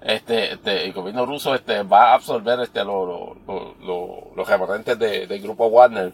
este, 0.01 0.55
este, 0.55 0.85
el 0.85 0.93
gobierno 0.93 1.27
ruso 1.27 1.55
este, 1.55 1.83
va 1.83 2.11
a 2.11 2.15
absorber 2.15 2.61
este, 2.61 2.85
lo, 2.85 3.37
los 4.35 4.49
remanentes 4.49 4.99
del 4.99 5.43
grupo 5.43 5.71
Wagner 5.71 6.13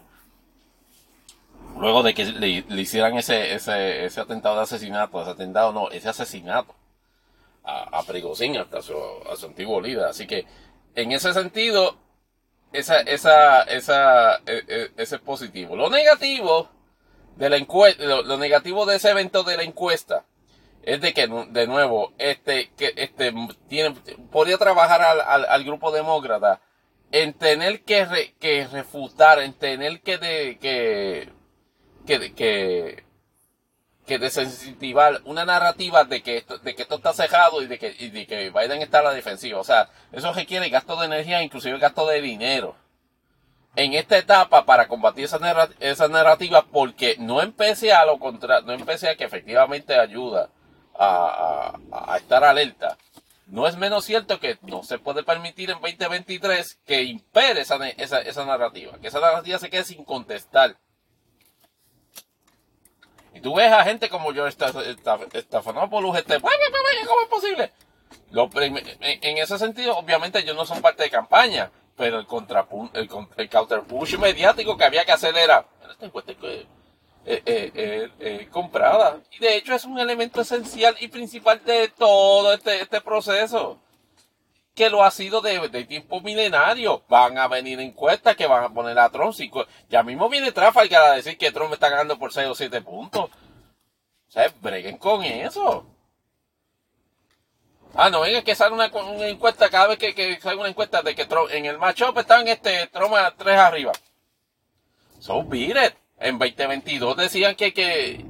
luego 1.79 2.03
de 2.03 2.15
que 2.15 2.25
le, 2.25 2.65
hicieran 2.81 3.17
ese, 3.17 3.55
ese, 3.55 4.05
ese, 4.05 4.21
atentado 4.21 4.57
de 4.57 4.63
asesinato, 4.63 5.21
ese 5.21 5.31
atentado 5.31 5.73
no, 5.73 5.91
ese 5.91 6.09
asesinato 6.09 6.75
a, 7.65 7.99
a 7.99 7.99
hasta 7.99 8.83
su, 8.83 8.95
a 9.31 9.37
su 9.37 9.47
antiguo 9.47 9.81
líder. 9.81 10.05
Así 10.05 10.27
que 10.27 10.47
en 10.95 11.13
ese 11.13 11.33
sentido, 11.33 11.97
esa, 12.73 13.01
esa, 13.01 13.63
esa, 13.63 14.37
e, 14.47 14.63
e, 14.69 14.91
ese 14.97 15.17
es 15.17 15.23
positivo. 15.23 15.77
Lo 15.77 15.91
negativo 15.91 16.69
de 17.37 17.51
la 17.51 17.57
encuesta, 17.57 18.05
lo, 18.05 18.37
negativo 18.37 18.87
de 18.87 18.97
ese 18.97 19.11
evento 19.11 19.43
de 19.43 19.57
la 19.57 19.63
encuesta 19.63 20.25
es 20.83 21.01
de 21.01 21.15
que, 21.15 21.27
de 21.27 21.67
nuevo, 21.67 22.13
este, 22.19 22.71
que, 22.77 22.93
este, 22.97 23.33
tiene, 23.69 23.95
podría 24.31 24.59
trabajar 24.59 25.03
al, 25.03 25.45
al, 25.47 25.65
grupo 25.65 25.91
demócrata 25.91 26.61
en 27.11 27.33
tener 27.33 27.83
que, 27.85 28.35
que 28.39 28.67
refutar, 28.67 29.39
en 29.39 29.55
tener 29.55 30.03
que, 30.03 30.19
de, 30.19 30.59
que, 30.59 31.31
que, 32.07 32.35
que, 32.35 33.05
que 34.07 34.19
desensitivar 34.19 35.21
una 35.25 35.45
narrativa 35.45 36.05
de 36.05 36.23
que 36.23 36.39
esto, 36.39 36.59
de 36.59 36.75
que 36.75 36.83
esto 36.83 36.97
está 36.97 37.13
cejado 37.13 37.63
y 37.63 37.67
de 37.67 37.79
que, 37.79 37.95
y 37.99 38.11
de 38.11 38.27
que 38.27 38.51
Biden 38.51 38.83
está 38.83 39.01
a 39.01 39.05
la 39.05 39.15
defensiva. 39.15 39.59
O 39.61 39.65
sea, 39.65 39.89
eso 40.13 40.33
requiere 40.33 40.69
gasto 40.69 40.97
de 40.97 41.07
energía, 41.07 41.43
inclusive 41.43 41.79
gasto 41.79 42.07
de 42.07 42.21
dinero 42.21 42.77
en 43.77 43.95
esta 43.95 44.17
etapa 44.17 44.65
para 44.65 44.89
combatir 44.89 45.25
esa, 45.25 45.39
narrativa, 45.39 45.77
esa 45.81 46.09
narrativa 46.09 46.65
porque 46.71 47.17
no 47.19 47.43
empecé 47.43 47.93
a 47.93 48.05
lo 48.05 48.19
contra, 48.19 48.61
no 48.61 48.73
empecé 48.73 49.09
a 49.09 49.17
que 49.17 49.25
efectivamente 49.25 49.99
ayuda 49.99 50.51
a, 50.97 51.77
a, 51.91 52.17
estar 52.17 52.45
alerta. 52.45 52.97
No 53.47 53.67
es 53.67 53.77
menos 53.77 54.05
cierto 54.05 54.41
que 54.41 54.59
no 54.63 54.83
se 54.85 54.99
puede 54.99 55.23
permitir 55.23 55.71
en 55.71 55.81
2023 55.81 56.81
que 56.87 57.03
impere 57.03 57.61
esa, 57.61 57.77
esa, 57.89 58.21
esa 58.21 58.45
narrativa, 58.47 58.99
que 59.01 59.09
esa 59.09 59.21
narrativa 59.21 59.59
se 59.59 59.71
quede 59.71 59.85
sin 59.85 60.05
contestar. 60.05 60.77
Y 63.35 63.41
tú 63.41 63.55
ves 63.55 63.71
a 63.73 63.85
gente 63.85 64.09
como 64.09 64.33
yo, 64.33 64.47
Estafanopoulos, 64.47 66.17
este, 66.17 66.41
¿cómo 66.41 67.21
es 67.23 67.29
posible? 67.29 67.73
en 68.31 69.39
ese 69.39 69.59
sentido, 69.59 69.97
obviamente 69.97 70.41
ellos 70.41 70.57
no 70.57 70.65
son 70.65 70.81
parte 70.81 71.05
de 71.05 71.11
campaña, 71.11 71.71
pero 71.97 72.19
el, 72.19 72.27
el, 72.95 73.09
el 73.37 73.51
counterpush 73.51 74.19
mediático 74.19 74.77
que 74.77 74.85
había 74.85 75.05
que 75.05 75.13
hacer 75.13 75.37
era, 75.37 75.67
esta 75.91 76.07
encuesta 76.07 76.33
eh, 77.27 77.43
eh, 77.47 78.11
eh, 78.21 78.49
comprada. 78.51 79.21
Y 79.31 79.39
de 79.39 79.57
hecho 79.57 79.75
es 79.75 79.85
un 79.85 79.99
elemento 79.99 80.41
esencial 80.43 80.95
y 81.01 81.09
principal 81.09 81.65
de 81.65 81.89
todo 81.89 82.53
este, 82.53 82.83
este 82.83 83.01
proceso. 83.01 83.79
Que 84.75 84.91
lo 84.91 85.05
ha 85.05 85.11
sido 85.11 85.41
de, 85.41 85.69
de, 85.69 85.85
tiempo 85.85 86.21
milenario. 86.21 87.05
Van 87.09 87.39
a 87.39 87.47
venir 87.49 87.79
encuestas 87.81 88.37
que 88.37 88.47
van 88.47 88.65
a 88.65 88.69
poner 88.71 88.99
a 88.99 89.09
Trump. 89.11 89.35
ya 89.89 90.03
mismo 90.03 90.29
viene 90.29 90.53
Trafalgar 90.53 91.13
a 91.13 91.15
decir 91.15 91.39
que 91.39 91.53
Trump 91.53 91.73
está 91.73 91.89
ganando 91.89 92.19
por 92.19 92.33
6 92.33 92.49
o 92.49 92.55
7 92.55 92.81
puntos. 92.83 93.31
O 93.31 94.31
sea, 94.31 94.53
breguen 94.61 94.99
con 94.99 95.23
eso. 95.23 95.87
Ah, 97.97 98.11
no, 98.11 98.25
es 98.25 98.43
que 98.43 98.57
sale 98.57 98.75
una, 98.75 98.91
encuesta 99.29 99.71
cada 99.71 99.87
vez 99.87 99.99
que, 99.99 100.15
que, 100.15 100.41
sale 100.41 100.57
una 100.57 100.69
encuesta 100.69 101.03
de 101.03 101.15
que 101.15 101.29
en 101.51 101.67
el 101.67 101.79
matchup 101.79 102.19
están 102.19 102.49
este 102.49 102.89
Troma 102.89 103.33
3 103.37 103.57
arriba. 103.57 103.93
So 105.21 105.45
beat 105.45 105.77
it. 105.77 105.95
En 106.19 106.39
2022 106.39 107.17
decían 107.17 107.55
que, 107.55 107.73
que, 107.73 108.25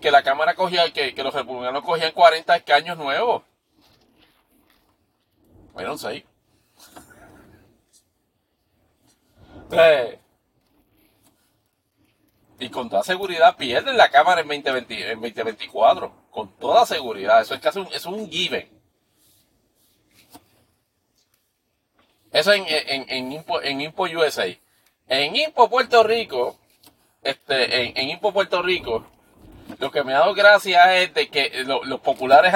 que, 0.00 0.10
la 0.10 0.22
Cámara 0.22 0.54
cogía, 0.54 0.90
que, 0.92 1.14
que 1.14 1.22
los 1.22 1.34
republicanos 1.34 1.84
cogían 1.84 2.12
40 2.12 2.56
escaños 2.56 2.96
nuevos. 2.96 3.42
6. 5.98 6.24
y 12.60 12.68
con 12.68 12.90
toda 12.90 13.02
seguridad 13.02 13.56
pierden 13.56 13.96
la 13.96 14.10
Cámara 14.10 14.42
en, 14.42 14.48
2020, 14.48 15.12
en 15.12 15.20
2024 15.20 16.12
con 16.30 16.56
toda 16.58 16.84
seguridad. 16.86 17.40
Eso 17.40 17.54
es 17.54 17.60
casi 17.60 17.78
un, 17.78 17.88
es 17.92 18.04
un 18.04 18.30
given. 18.30 18.68
Eso 22.32 22.52
en, 22.52 22.64
en, 22.68 23.06
en, 23.08 23.32
Impo, 23.32 23.62
en 23.62 23.80
Impo 23.80 24.04
USA. 24.04 24.46
En 25.08 25.34
Impo 25.34 25.68
Puerto 25.68 26.02
Rico, 26.04 26.58
este, 27.22 27.98
en 28.00 28.10
Impo 28.10 28.32
Puerto 28.32 28.62
Rico, 28.62 29.06
lo 29.80 29.90
que 29.90 30.04
me 30.04 30.14
ha 30.14 30.18
dado 30.18 30.34
gracia 30.34 30.98
es 30.98 31.14
de 31.14 31.28
que 31.30 31.64
los 31.64 32.00
populares 32.00 32.52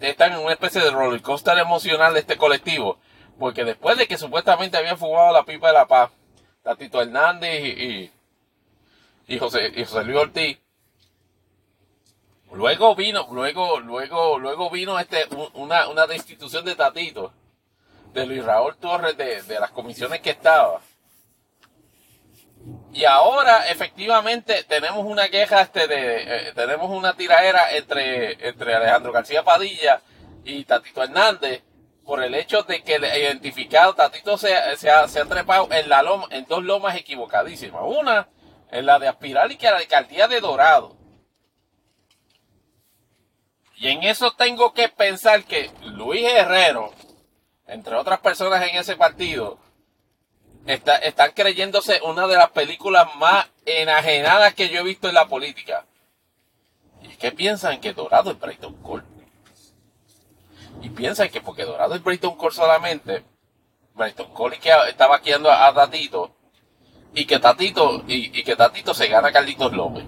están 0.00 0.32
en 0.32 0.38
una 0.40 0.52
especie 0.52 0.82
de 0.82 0.90
roller 0.90 1.22
coaster 1.22 1.56
emocional 1.58 2.12
de 2.12 2.20
este 2.20 2.36
colectivo. 2.36 2.98
Porque 3.38 3.64
después 3.64 3.96
de 3.96 4.08
que 4.08 4.18
supuestamente 4.18 4.76
habían 4.76 4.98
fumado 4.98 5.32
la 5.32 5.44
pipa 5.44 5.68
de 5.68 5.74
la 5.74 5.86
paz, 5.86 6.10
Tatito 6.64 7.00
Hernández 7.00 7.62
y, 7.62 8.10
y, 9.28 9.38
José, 9.38 9.72
y 9.76 9.84
José 9.84 10.04
Luis 10.04 10.18
Ortiz, 10.18 10.58
Luego 12.52 12.96
vino, 12.96 13.28
luego, 13.30 13.78
luego, 13.78 14.36
luego 14.40 14.70
vino 14.70 14.98
este, 14.98 15.24
una, 15.54 15.88
una 15.88 16.08
destitución 16.08 16.64
de 16.64 16.74
Tatito, 16.74 17.32
de 18.12 18.26
Luis 18.26 18.44
Raúl 18.44 18.76
Torres, 18.76 19.16
de, 19.16 19.40
de 19.42 19.60
las 19.60 19.70
comisiones 19.70 20.20
que 20.20 20.30
estaba. 20.30 20.80
Y 22.92 23.04
ahora, 23.04 23.68
efectivamente, 23.70 24.64
tenemos 24.64 25.04
una 25.04 25.28
queja, 25.28 25.60
este, 25.62 25.86
de, 25.86 26.48
eh, 26.48 26.52
tenemos 26.54 26.90
una 26.90 27.14
tiraera 27.14 27.70
entre, 27.76 28.48
entre 28.48 28.74
Alejandro 28.74 29.12
García 29.12 29.44
Padilla 29.44 30.00
y 30.44 30.64
Tatito 30.64 31.02
Hernández 31.02 31.62
por 32.04 32.22
el 32.22 32.34
hecho 32.34 32.62
de 32.64 32.82
que 32.82 32.96
identificado 32.96 33.94
Tatito 33.94 34.36
se, 34.36 34.54
se, 34.76 34.90
ha, 34.90 35.06
se 35.06 35.20
ha 35.20 35.24
trepado 35.26 35.68
en 35.70 35.88
la 35.88 36.02
loma, 36.02 36.26
en 36.30 36.44
dos 36.46 36.64
lomas 36.64 36.96
equivocadísimas. 36.96 37.82
Una, 37.84 38.28
en 38.72 38.86
la 38.86 38.98
de 38.98 39.06
Aspiral 39.06 39.52
y 39.52 39.56
que 39.56 39.70
la 39.70 39.76
alcaldía 39.76 40.26
de 40.26 40.40
Dorado 40.40 41.00
y 43.80 43.88
en 43.88 44.02
eso 44.02 44.32
tengo 44.32 44.74
que 44.74 44.90
pensar 44.90 45.42
que 45.44 45.70
Luis 45.84 46.22
Herrero, 46.22 46.92
entre 47.66 47.94
otras 47.94 48.20
personas 48.20 48.68
en 48.68 48.76
ese 48.76 48.94
partido, 48.94 49.58
está, 50.66 50.96
están 50.96 51.32
creyéndose 51.32 52.00
una 52.02 52.26
de 52.26 52.36
las 52.36 52.50
películas 52.50 53.08
más 53.16 53.46
enajenadas 53.64 54.54
que 54.54 54.68
yo 54.68 54.80
he 54.80 54.84
visto 54.84 55.08
en 55.08 55.14
la 55.14 55.26
política. 55.26 55.86
Y 57.02 57.08
es 57.08 57.18
que 57.18 57.32
piensan 57.32 57.80
que 57.80 57.92
Dorado 57.92 58.30
es 58.30 58.38
Brayton 58.38 58.74
Cole. 58.82 59.04
Y 60.82 60.88
piensan 60.90 61.28
que 61.28 61.40
porque 61.40 61.64
Dorado 61.64 61.94
es 61.94 62.02
Brayton 62.02 62.36
Cole 62.36 62.54
solamente, 62.54 63.24
Brayton 63.94 64.32
Cole 64.32 64.58
que 64.58 64.70
estaba 64.88 65.16
vaqueando 65.16 65.50
a, 65.50 65.72
Tatito, 65.74 66.34
y 67.14 67.26
que 67.26 67.38
Tatito, 67.38 68.04
y, 68.06 68.42
que 68.42 68.56
Tatito 68.56 68.94
se 68.94 69.08
gana 69.08 69.28
a 69.28 69.32
Carlitos 69.32 69.72
López. 69.72 70.04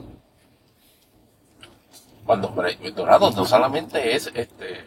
Cuando 2.24 2.54
Dorado 2.94 3.30
no 3.32 3.44
solamente 3.44 4.14
es 4.14 4.30
este. 4.34 4.84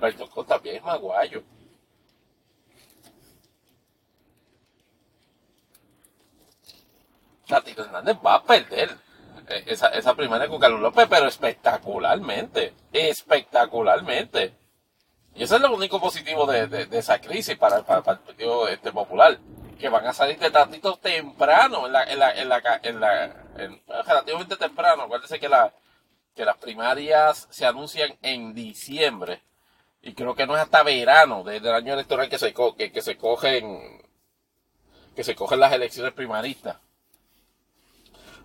Bertocco 0.00 0.44
también 0.44 0.76
es 0.76 0.82
maguayo. 0.82 1.42
Tatito 7.52 7.84
Hernández 7.84 8.16
va 8.24 8.36
a 8.36 8.42
perder 8.42 8.96
eh, 9.46 9.64
esa, 9.66 10.14
primera 10.14 10.48
con 10.48 10.58
Carlos 10.58 10.80
López, 10.80 11.06
pero 11.10 11.26
espectacularmente. 11.26 12.72
Espectacularmente. 12.92 14.54
Y 15.34 15.42
eso 15.42 15.56
es 15.56 15.62
lo 15.62 15.74
único 15.74 16.00
positivo 16.00 16.46
de, 16.46 16.88
esa 16.92 17.20
crisis 17.20 17.56
para, 17.56 17.78
el 17.78 17.84
Partido 17.84 18.68
este, 18.68 18.90
Popular. 18.90 19.38
Que 19.78 19.90
van 19.90 20.06
a 20.06 20.14
salir 20.14 20.38
de 20.38 20.50
Tatito 20.50 20.96
temprano, 20.96 21.86
en 21.86 21.92
la, 21.92 22.04
en 22.04 22.18
la, 22.18 22.30
en 22.30 22.48
la, 22.48 22.80
en 22.82 23.00
la 23.00 23.36
relativamente 24.06 24.56
temprano. 24.56 25.02
Acuérdense 25.02 25.38
que 25.38 25.50
que 26.34 26.44
las 26.46 26.56
primarias 26.56 27.48
se 27.50 27.66
anuncian 27.66 28.16
en 28.22 28.54
diciembre. 28.54 29.42
Y 30.00 30.14
creo 30.14 30.34
que 30.34 30.46
no 30.46 30.56
es 30.56 30.62
hasta 30.62 30.82
verano 30.82 31.44
desde 31.44 31.68
el 31.68 31.74
año 31.74 31.92
electoral 31.92 32.30
que 32.30 32.38
se, 32.38 32.54
que, 32.54 32.92
que 32.92 33.02
se 33.02 33.18
cogen 33.18 34.02
que 35.14 35.24
se 35.24 35.34
cogen 35.34 35.60
las 35.60 35.72
elecciones 35.72 36.12
primaristas. 36.14 36.76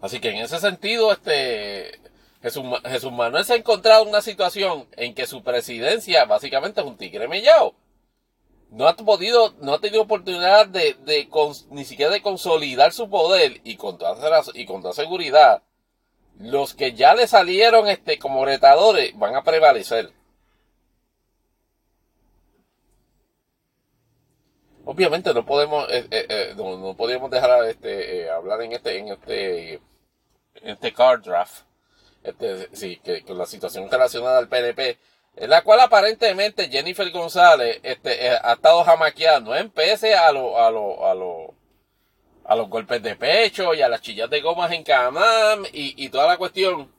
Así 0.01 0.19
que 0.19 0.29
en 0.29 0.37
ese 0.37 0.59
sentido, 0.59 1.11
este 1.11 1.99
Jesús, 2.41 2.63
Jesús 2.85 3.11
Manuel 3.11 3.45
se 3.45 3.53
ha 3.53 3.57
encontrado 3.57 4.03
en 4.03 4.09
una 4.09 4.21
situación 4.21 4.87
en 4.95 5.13
que 5.13 5.25
su 5.25 5.43
presidencia 5.43 6.25
básicamente 6.25 6.81
es 6.81 6.87
un 6.87 6.97
tigre 6.97 7.27
mellado. 7.27 7.73
No 8.69 8.87
ha 8.87 8.95
podido, 8.95 9.53
no 9.61 9.73
ha 9.73 9.79
tenido 9.79 10.03
oportunidad 10.03 10.67
de, 10.67 10.95
de 11.05 11.29
ni 11.71 11.85
siquiera 11.85 12.11
de 12.11 12.21
consolidar 12.21 12.93
su 12.93 13.09
poder 13.09 13.61
y 13.63 13.77
con 13.77 13.97
toda, 13.97 14.43
y 14.53 14.65
con 14.65 14.81
toda 14.81 14.93
seguridad, 14.93 15.63
los 16.37 16.73
que 16.73 16.93
ya 16.93 17.15
le 17.15 17.27
salieron 17.27 17.87
este, 17.87 18.19
como 18.19 18.45
retadores 18.45 19.17
van 19.17 19.35
a 19.35 19.43
prevalecer. 19.43 20.11
Obviamente 24.89 25.33
no 25.33 25.45
podemos, 25.45 25.85
eh, 25.91 26.07
eh, 26.09 26.25
eh, 26.29 26.53
no, 26.55 26.95
podemos 26.95 27.29
dejar 27.29 27.65
este, 27.65 28.29
hablar 28.29 28.61
en 28.61 28.71
este, 28.71 28.97
en 28.97 29.09
este, 29.09 29.73
en 29.73 29.81
este 30.69 30.93
card 30.93 31.23
draft 31.23 31.63
este, 32.23 32.69
sí, 32.73 32.95
que 33.03 33.21
la 33.33 33.45
situación 33.45 33.91
relacionada 33.91 34.37
al 34.37 34.47
PNP, 34.47 34.97
en 35.35 35.49
la 35.49 35.61
cual 35.61 35.81
aparentemente 35.81 36.69
Jennifer 36.69 37.11
González 37.11 37.81
este, 37.83 38.29
ha 38.29 38.53
estado 38.53 38.85
jamaqueando, 38.85 39.53
en 39.57 39.69
pese 39.71 40.15
a, 40.15 40.31
lo, 40.31 40.57
a, 40.57 40.67
a, 40.67 41.11
a 42.45 42.55
los 42.55 42.69
golpes 42.69 43.03
de 43.03 43.17
pecho 43.17 43.73
y 43.73 43.81
a 43.81 43.89
las 43.89 44.01
chillas 44.01 44.29
de 44.29 44.39
gomas 44.39 44.71
en 44.71 44.83
Camam 44.83 45.65
y, 45.73 46.01
y 46.01 46.07
toda 46.07 46.27
la 46.27 46.37
cuestión. 46.37 46.89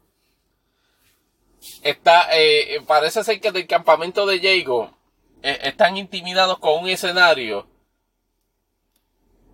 Está, 1.83 2.29
eh, 2.35 2.83
parece 2.87 3.25
ser 3.25 3.41
que 3.41 3.51
del 3.51 3.67
campamento 3.67 4.27
de 4.27 4.39
Diego 4.39 4.95
están 5.41 5.97
intimidados 5.97 6.59
con 6.59 6.83
un 6.83 6.91
escenario 6.91 7.67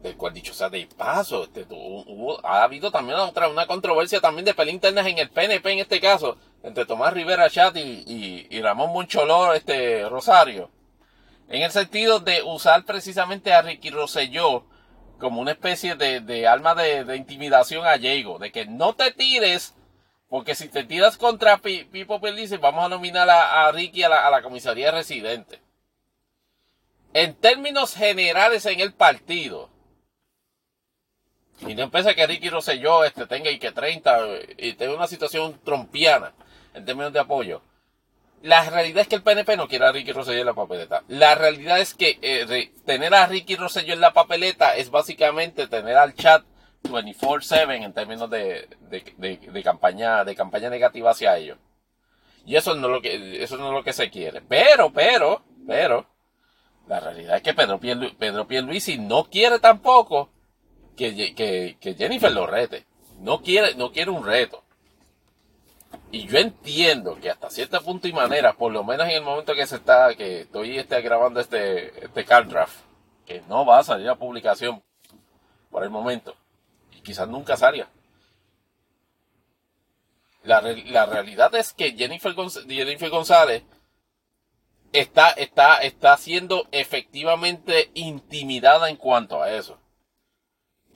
del 0.04 0.18
cual 0.18 0.34
dicho 0.34 0.52
sea 0.52 0.68
de 0.68 0.86
paso, 0.86 1.44
este, 1.44 1.66
ha 2.44 2.62
habido 2.62 2.90
también 2.90 3.18
otra, 3.18 3.48
una 3.48 3.66
controversia 3.66 4.20
también 4.20 4.44
de 4.44 4.52
pelea 4.52 4.74
internas 4.74 5.06
en 5.06 5.16
el 5.16 5.30
PNP 5.30 5.72
en 5.72 5.78
este 5.78 5.98
caso, 5.98 6.36
entre 6.62 6.84
Tomás 6.84 7.14
Rivera 7.14 7.48
Chat 7.48 7.74
y, 7.76 8.60
Ramón 8.60 8.92
Moncholor 8.92 9.56
este, 9.56 10.06
Rosario, 10.10 10.70
en 11.48 11.62
el 11.62 11.70
sentido 11.70 12.20
de 12.20 12.42
usar 12.42 12.84
precisamente 12.84 13.54
a 13.54 13.62
Ricky 13.62 13.88
Rosselló 13.88 14.66
como 15.18 15.40
una 15.40 15.52
especie 15.52 15.94
de, 15.94 16.20
de 16.20 16.46
alma 16.46 16.74
de, 16.74 17.16
intimidación 17.16 17.86
a 17.86 17.96
Diego, 17.96 18.38
de 18.38 18.52
que 18.52 18.66
no 18.66 18.94
te 18.94 19.10
tires, 19.10 19.74
porque 20.28 20.54
si 20.54 20.68
te 20.68 20.84
tiras 20.84 21.16
contra 21.16 21.56
Pipo 21.56 22.20
Pelice, 22.20 22.58
vamos 22.58 22.84
a 22.84 22.88
nominar 22.90 23.30
a, 23.30 23.72
Ricky 23.72 24.02
a 24.02 24.10
la, 24.10 24.26
a 24.26 24.30
la 24.30 24.42
comisaría 24.42 24.90
residente. 24.90 25.62
En 27.14 27.34
términos 27.34 27.94
generales 27.94 28.66
en 28.66 28.80
el 28.80 28.92
partido, 28.92 29.70
y 31.60 31.74
no 31.74 31.82
empieza 31.84 32.14
que 32.14 32.26
Ricky 32.26 32.50
Rosselló 32.50 33.04
este, 33.04 33.26
tenga 33.26 33.50
y 33.50 33.58
que 33.58 33.72
30 33.72 34.18
y 34.58 34.72
tenga 34.74 34.94
una 34.94 35.06
situación 35.06 35.60
trompiana 35.64 36.32
en 36.74 36.84
términos 36.84 37.12
de 37.12 37.20
apoyo. 37.20 37.62
La 38.42 38.68
realidad 38.68 39.02
es 39.02 39.08
que 39.08 39.14
el 39.14 39.22
PNP 39.22 39.56
no 39.56 39.68
quiere 39.68 39.86
a 39.86 39.92
Ricky 39.92 40.12
Rosselló 40.12 40.40
en 40.40 40.46
la 40.46 40.52
papeleta. 40.52 41.02
La 41.08 41.34
realidad 41.34 41.80
es 41.80 41.94
que 41.94 42.18
eh, 42.20 42.72
tener 42.84 43.14
a 43.14 43.26
Ricky 43.26 43.56
Rosselló 43.56 43.94
en 43.94 44.00
la 44.00 44.12
papeleta 44.12 44.76
es 44.76 44.90
básicamente 44.90 45.66
tener 45.66 45.96
al 45.96 46.14
chat 46.14 46.44
24/7 46.82 47.82
en 47.82 47.94
términos 47.94 48.28
de, 48.28 48.68
de, 49.16 49.62
campaña 49.62 50.24
de 50.24 50.34
campaña 50.34 50.68
negativa 50.68 51.12
hacia 51.12 51.38
ellos. 51.38 51.56
Y 52.44 52.56
eso 52.56 52.74
no 52.74 52.88
es 52.88 52.92
lo 52.92 53.00
que 53.00 53.42
eso 53.42 53.56
no 53.56 53.68
es 53.68 53.72
lo 53.72 53.82
que 53.82 53.94
se 53.94 54.10
quiere. 54.10 54.42
Pero, 54.42 54.92
pero, 54.92 55.42
pero 55.66 56.06
la 56.86 57.00
realidad 57.00 57.36
es 57.36 57.42
que 57.42 57.54
Pedro 57.54 57.80
Pedro 57.80 58.46
Pierluisi 58.46 58.98
no 58.98 59.24
quiere 59.24 59.58
tampoco 59.58 60.33
que, 60.96 61.76
que, 61.80 61.94
Jennifer 61.94 62.32
lo 62.32 62.46
rete. 62.46 62.86
No 63.20 63.42
quiere, 63.42 63.74
no 63.74 63.92
quiere 63.92 64.10
un 64.10 64.24
reto. 64.24 64.62
Y 66.10 66.26
yo 66.26 66.38
entiendo 66.38 67.18
que 67.20 67.30
hasta 67.30 67.50
cierto 67.50 67.80
punto 67.82 68.08
y 68.08 68.12
manera, 68.12 68.54
por 68.54 68.72
lo 68.72 68.84
menos 68.84 69.06
en 69.06 69.16
el 69.16 69.22
momento 69.22 69.54
que 69.54 69.66
se 69.66 69.76
está, 69.76 70.14
que 70.14 70.42
estoy 70.42 70.78
este, 70.78 71.00
grabando 71.02 71.40
este, 71.40 72.04
este 72.04 72.24
card 72.24 72.48
draft, 72.48 72.76
que 73.26 73.42
no 73.48 73.64
va 73.64 73.78
a 73.78 73.84
salir 73.84 74.08
a 74.08 74.16
publicación 74.16 74.82
por 75.70 75.82
el 75.82 75.90
momento. 75.90 76.36
Y 76.92 77.00
quizás 77.00 77.28
nunca 77.28 77.56
salga. 77.56 77.88
La, 80.42 80.60
la 80.60 81.06
realidad 81.06 81.54
es 81.54 81.72
que 81.72 81.92
Jennifer, 81.92 82.34
Jennifer 82.68 83.10
González 83.10 83.64
está, 84.92 85.30
está, 85.30 85.78
está 85.78 86.16
siendo 86.16 86.68
efectivamente 86.70 87.90
intimidada 87.94 88.88
en 88.88 88.96
cuanto 88.96 89.42
a 89.42 89.50
eso. 89.50 89.78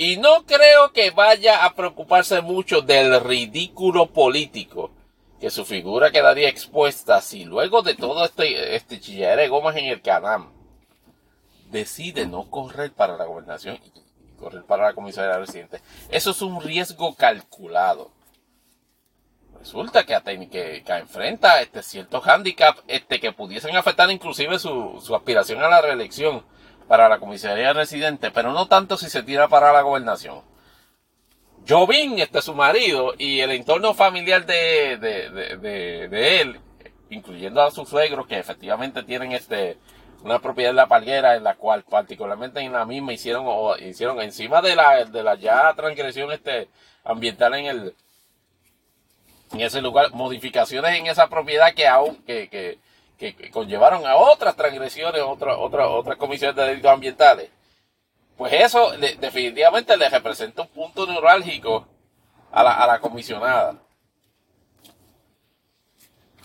Y 0.00 0.16
no 0.16 0.46
creo 0.46 0.92
que 0.92 1.10
vaya 1.10 1.64
a 1.64 1.74
preocuparse 1.74 2.40
mucho 2.40 2.82
del 2.82 3.20
ridículo 3.20 4.06
político 4.06 4.92
que 5.40 5.50
su 5.50 5.64
figura 5.64 6.12
quedaría 6.12 6.48
expuesta 6.48 7.20
si 7.20 7.44
luego 7.44 7.82
de 7.82 7.96
todo 7.96 8.24
este, 8.24 8.76
este 8.76 9.00
chilladera 9.00 9.42
de 9.42 9.48
gomas 9.48 9.74
en 9.74 9.86
el 9.86 10.00
canam 10.00 10.52
decide 11.72 12.26
no 12.26 12.48
correr 12.48 12.92
para 12.92 13.16
la 13.16 13.24
gobernación 13.24 13.80
y 13.84 14.36
correr 14.38 14.62
para 14.62 14.84
la 14.84 14.94
comisaría 14.94 15.36
residente. 15.36 15.80
Eso 16.10 16.30
es 16.30 16.42
un 16.42 16.62
riesgo 16.62 17.16
calculado. 17.16 18.12
Resulta 19.58 20.06
que, 20.06 20.16
que, 20.48 20.84
que 20.86 20.92
enfrenta 20.92 21.60
este 21.60 21.82
cierto 21.82 22.22
handicap 22.24 22.78
este, 22.86 23.18
que 23.18 23.32
pudiesen 23.32 23.74
afectar 23.74 24.08
inclusive 24.12 24.60
su 24.60 25.12
aspiración 25.16 25.60
a 25.60 25.68
la 25.68 25.82
reelección 25.82 26.44
para 26.88 27.08
la 27.08 27.18
comisaría 27.18 27.72
residente, 27.72 28.30
pero 28.30 28.52
no 28.52 28.66
tanto 28.66 28.96
si 28.96 29.08
se 29.10 29.22
tira 29.22 29.48
para 29.48 29.72
la 29.72 29.82
gobernación. 29.82 30.42
Jovín, 31.68 32.18
este 32.18 32.40
su 32.40 32.54
marido, 32.54 33.12
y 33.18 33.40
el 33.40 33.50
entorno 33.50 33.92
familiar 33.92 34.46
de, 34.46 34.96
de, 34.96 36.40
él, 36.40 36.60
incluyendo 37.10 37.62
a 37.62 37.70
sus 37.70 37.88
suegros, 37.88 38.26
que 38.26 38.38
efectivamente 38.38 39.02
tienen 39.02 39.32
este 39.32 39.76
una 40.24 40.40
propiedad 40.40 40.70
en 40.70 40.76
la 40.76 40.88
palguera, 40.88 41.36
en 41.36 41.44
la 41.44 41.54
cual 41.54 41.84
particularmente 41.84 42.58
en 42.60 42.72
la 42.72 42.84
misma 42.84 43.12
hicieron, 43.12 43.44
o 43.46 43.76
hicieron 43.76 44.20
encima 44.20 44.60
de 44.60 44.74
la, 44.74 45.04
de 45.04 45.22
la 45.22 45.36
ya 45.36 45.72
transgresión 45.74 46.32
este, 46.32 46.68
ambiental 47.04 47.54
en 47.54 47.66
el 47.66 47.94
en 49.52 49.60
ese 49.60 49.80
lugar, 49.80 50.12
modificaciones 50.12 50.98
en 50.98 51.06
esa 51.06 51.28
propiedad 51.28 51.72
que 51.72 51.86
aún, 51.86 52.16
que, 52.24 52.48
que, 52.48 52.78
que 53.18 53.50
conllevaron 53.50 54.06
a 54.06 54.16
otras 54.16 54.54
transgresiones, 54.56 55.20
otras 55.22 55.56
otra, 55.58 55.88
otras 55.88 56.16
comisiones 56.16 56.56
de 56.56 56.62
delitos 56.62 56.90
ambientales, 56.90 57.50
pues 58.36 58.52
eso 58.52 58.92
definitivamente 59.20 59.96
le 59.96 60.08
representa 60.08 60.62
un 60.62 60.68
punto 60.68 61.04
neurálgico 61.06 61.86
a 62.52 62.62
la, 62.62 62.74
a 62.74 62.86
la 62.86 63.00
comisionada. 63.00 63.74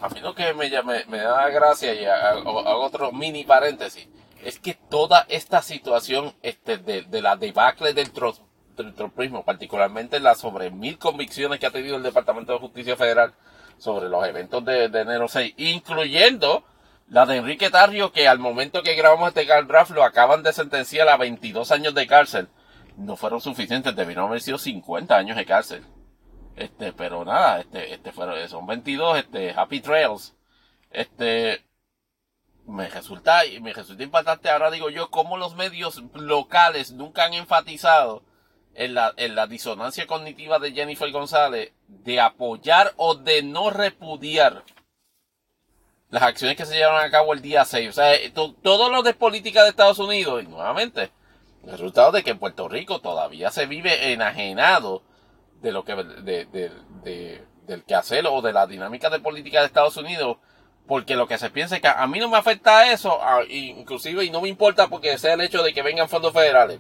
A 0.02 0.10
mí 0.10 0.20
lo 0.20 0.34
que 0.34 0.54
me, 0.54 0.70
me, 1.06 1.18
da 1.20 1.48
gracia 1.50 1.94
y 1.94 2.04
hago, 2.04 2.52
otro 2.84 3.12
mini 3.12 3.44
paréntesis 3.44 4.10
es 4.44 4.60
que 4.60 4.74
toda 4.74 5.26
esta 5.30 5.62
situación 5.62 6.34
este, 6.42 6.78
de, 6.78 7.04
de 7.04 7.22
la 7.22 7.38
debacle 7.38 7.94
del, 7.94 8.12
del 8.76 8.94
tropismo, 8.96 9.46
particularmente 9.46 10.20
las 10.20 10.40
sobre 10.40 10.72
mil 10.72 10.98
convicciones 10.98 11.60
que 11.60 11.68
ha 11.68 11.72
tenido 11.72 11.96
el 11.96 12.04
Departamento 12.04 12.52
de 12.52 12.60
Justicia 12.60 12.98
Federal 12.98 13.34
sobre 13.78 14.10
los 14.10 14.26
eventos 14.26 14.64
de, 14.66 14.86
enero 14.86 15.28
6, 15.28 15.54
incluyendo 15.58 16.64
la 17.08 17.26
de 17.26 17.38
Enrique 17.38 17.70
Tarrio, 17.70 18.12
que 18.12 18.28
al 18.28 18.40
momento 18.40 18.84
que 18.84 18.96
grabamos 18.96 19.30
este 19.30 19.46
draft 19.46 19.92
lo 19.92 20.04
acaban 20.04 20.44
de 20.44 20.54
sentenciar 20.54 21.10
a 21.10 21.18
22 21.18 21.72
años 21.72 21.94
de 21.94 22.08
cárcel. 22.08 22.48
No 22.98 23.16
fueron 23.16 23.42
suficientes, 23.42 23.96
debieron 23.96 24.28
haber 24.28 24.42
sido 24.42 24.58
50 24.58 25.16
años 25.16 25.38
de 25.38 25.46
cárcel. 25.46 25.86
Este, 26.56 26.94
pero 26.94 27.26
nada, 27.26 27.62
este, 27.62 27.94
este 27.94 28.12
fueron, 28.12 28.48
son 28.48 28.66
22, 28.68 29.18
este, 29.18 29.52
Happy 29.52 29.82
Trails. 29.82 30.36
Este, 30.92 31.64
me 32.66 32.88
resulta, 32.88 33.42
me 33.62 33.74
resulta 33.74 34.04
impactante 34.04 34.50
ahora 34.50 34.72
digo 34.72 34.90
yo 34.90 35.10
cómo 35.10 35.38
los 35.38 35.56
medios 35.56 36.02
locales 36.14 36.92
nunca 36.92 37.26
han 37.26 37.34
enfatizado 37.34 38.24
en 38.76 38.94
la, 38.94 39.14
en 39.18 39.36
la 39.36 39.48
disonancia 39.48 40.08
cognitiva 40.08 40.60
de 40.60 40.72
Jennifer 40.72 41.12
González 41.12 41.74
de 41.88 42.20
apoyar 42.20 42.94
o 42.98 43.16
de 43.16 43.44
no 43.44 43.70
repudiar 43.70 44.64
las 46.10 46.24
acciones 46.24 46.56
que 46.56 46.66
se 46.66 46.76
llevaron 46.76 47.02
a 47.02 47.10
cabo 47.10 47.34
el 47.34 47.42
día 47.42 47.66
6. 47.66 47.90
O 47.90 47.92
sea, 47.92 48.14
todo 48.62 48.90
lo 48.90 49.02
de 49.02 49.14
política 49.14 49.64
de 49.64 49.70
Estados 49.70 50.00
Unidos, 50.00 50.44
y 50.44 50.48
nuevamente, 50.48 51.12
el 51.66 51.72
resultado 51.72 52.12
de 52.12 52.24
que 52.24 52.32
en 52.32 52.40
Puerto 52.40 52.68
Rico 52.68 53.00
todavía 53.00 53.50
se 53.50 53.66
vive 53.66 54.14
enajenado 54.14 55.02
de 55.62 55.72
lo 55.72 55.84
que, 55.84 55.96
de, 55.96 56.46
de, 56.46 56.72
de, 57.04 57.44
del 57.66 57.84
quehacer 57.84 58.28
o 58.28 58.42
de 58.42 58.54
la 58.54 58.68
dinámica 58.68 59.10
de 59.10 59.20
política 59.20 59.62
de 59.62 59.68
Estados 59.68 59.98
Unidos, 59.98 60.38
porque 60.88 61.16
lo 61.16 61.28
que 61.28 61.38
se 61.38 61.50
piensa 61.50 61.76
es 61.78 61.82
que 61.82 61.88
a 61.88 62.06
mí 62.08 62.20
no 62.20 62.30
me 62.30 62.38
afecta 62.38 62.92
eso, 62.92 63.20
inclusive, 63.50 64.26
y 64.26 64.30
no 64.30 64.42
me 64.42 64.50
importa 64.50 64.88
porque 64.90 65.18
sea 65.18 65.34
el 65.34 65.42
hecho 65.42 65.64
de 65.64 65.74
que 65.74 65.82
vengan 65.82 66.10
fondos 66.10 66.34
federales 66.34 66.80